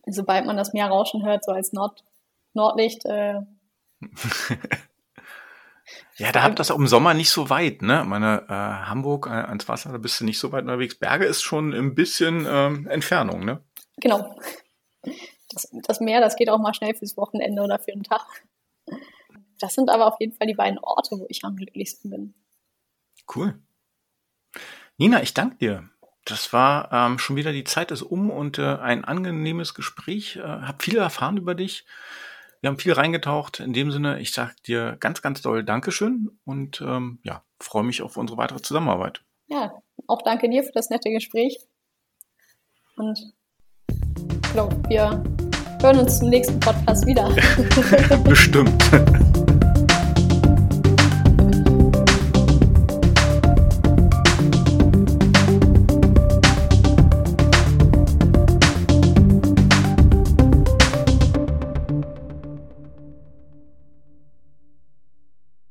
Sobald 0.07 0.45
man 0.45 0.57
das 0.57 0.73
Meer 0.73 0.87
rauschen 0.87 1.25
hört, 1.25 1.45
so 1.45 1.51
als 1.51 1.71
Nord 1.71 2.03
Nordlicht, 2.53 3.05
äh, 3.05 3.41
Ja, 6.17 6.31
da 6.31 6.43
habt 6.43 6.59
das 6.59 6.71
auch 6.71 6.77
im 6.77 6.87
Sommer 6.87 7.13
nicht 7.13 7.29
so 7.29 7.49
weit, 7.49 7.81
ne? 7.81 8.03
Meine 8.05 8.45
äh, 8.47 8.53
Hamburg 8.53 9.27
äh, 9.27 9.31
ans 9.31 9.67
Wasser, 9.67 9.91
da 9.91 9.97
bist 9.97 10.19
du 10.19 10.25
nicht 10.25 10.39
so 10.39 10.51
weit 10.51 10.63
unterwegs. 10.63 10.95
Berge 10.95 11.25
ist 11.25 11.41
schon 11.41 11.73
ein 11.73 11.95
bisschen 11.95 12.45
ähm, 12.49 12.87
Entfernung, 12.87 13.43
ne? 13.45 13.63
Genau. 13.97 14.39
Das, 15.49 15.69
das 15.71 15.99
Meer, 15.99 16.21
das 16.21 16.35
geht 16.35 16.49
auch 16.49 16.59
mal 16.59 16.73
schnell 16.73 16.95
fürs 16.95 17.17
Wochenende 17.17 17.61
oder 17.61 17.79
für 17.79 17.91
einen 17.91 18.03
Tag. 18.03 18.25
Das 19.59 19.75
sind 19.75 19.89
aber 19.89 20.07
auf 20.07 20.19
jeden 20.19 20.33
Fall 20.33 20.47
die 20.47 20.55
beiden 20.55 20.79
Orte, 20.79 21.19
wo 21.19 21.25
ich 21.29 21.43
am 21.43 21.55
glücklichsten 21.55 22.09
bin. 22.09 22.33
Cool. 23.33 23.59
Nina, 24.97 25.21
ich 25.21 25.33
danke 25.33 25.57
dir. 25.57 25.89
Das 26.25 26.53
war 26.53 26.91
ähm, 26.91 27.19
schon 27.19 27.35
wieder 27.35 27.51
die 27.51 27.65
Zeit 27.65 27.91
ist 27.91 28.01
um 28.01 28.29
und 28.29 28.57
äh, 28.57 28.77
ein 28.77 29.03
angenehmes 29.03 29.73
Gespräch. 29.73 30.37
Äh, 30.37 30.41
hab 30.41 30.81
viel 30.81 30.97
erfahren 30.97 31.37
über 31.37 31.55
dich 31.55 31.85
Wir 32.63 32.69
haben 32.69 32.79
viel 32.79 32.93
reingetaucht. 32.93 33.59
In 33.59 33.73
dem 33.73 33.91
Sinne, 33.91 34.21
ich 34.21 34.31
sage 34.31 34.53
dir 34.65 34.95
ganz, 35.01 35.21
ganz 35.21 35.41
doll 35.41 35.65
Dankeschön 35.65 36.29
und 36.45 36.79
ähm, 36.79 37.19
ja, 37.21 37.43
freue 37.59 37.83
mich 37.83 38.01
auf 38.01 38.15
unsere 38.15 38.37
weitere 38.37 38.61
Zusammenarbeit. 38.61 39.21
Ja, 39.47 39.73
auch 40.07 40.21
danke 40.21 40.49
dir 40.49 40.63
für 40.63 40.71
das 40.73 40.89
nette 40.89 41.09
Gespräch. 41.09 41.59
Und 42.95 43.33
ich 43.89 44.53
glaube, 44.53 44.81
wir 44.87 45.21
hören 45.81 45.99
uns 45.99 46.19
zum 46.19 46.29
nächsten 46.29 46.57
Podcast 46.61 47.05
wieder. 47.05 47.35
Bestimmt. 48.23 48.81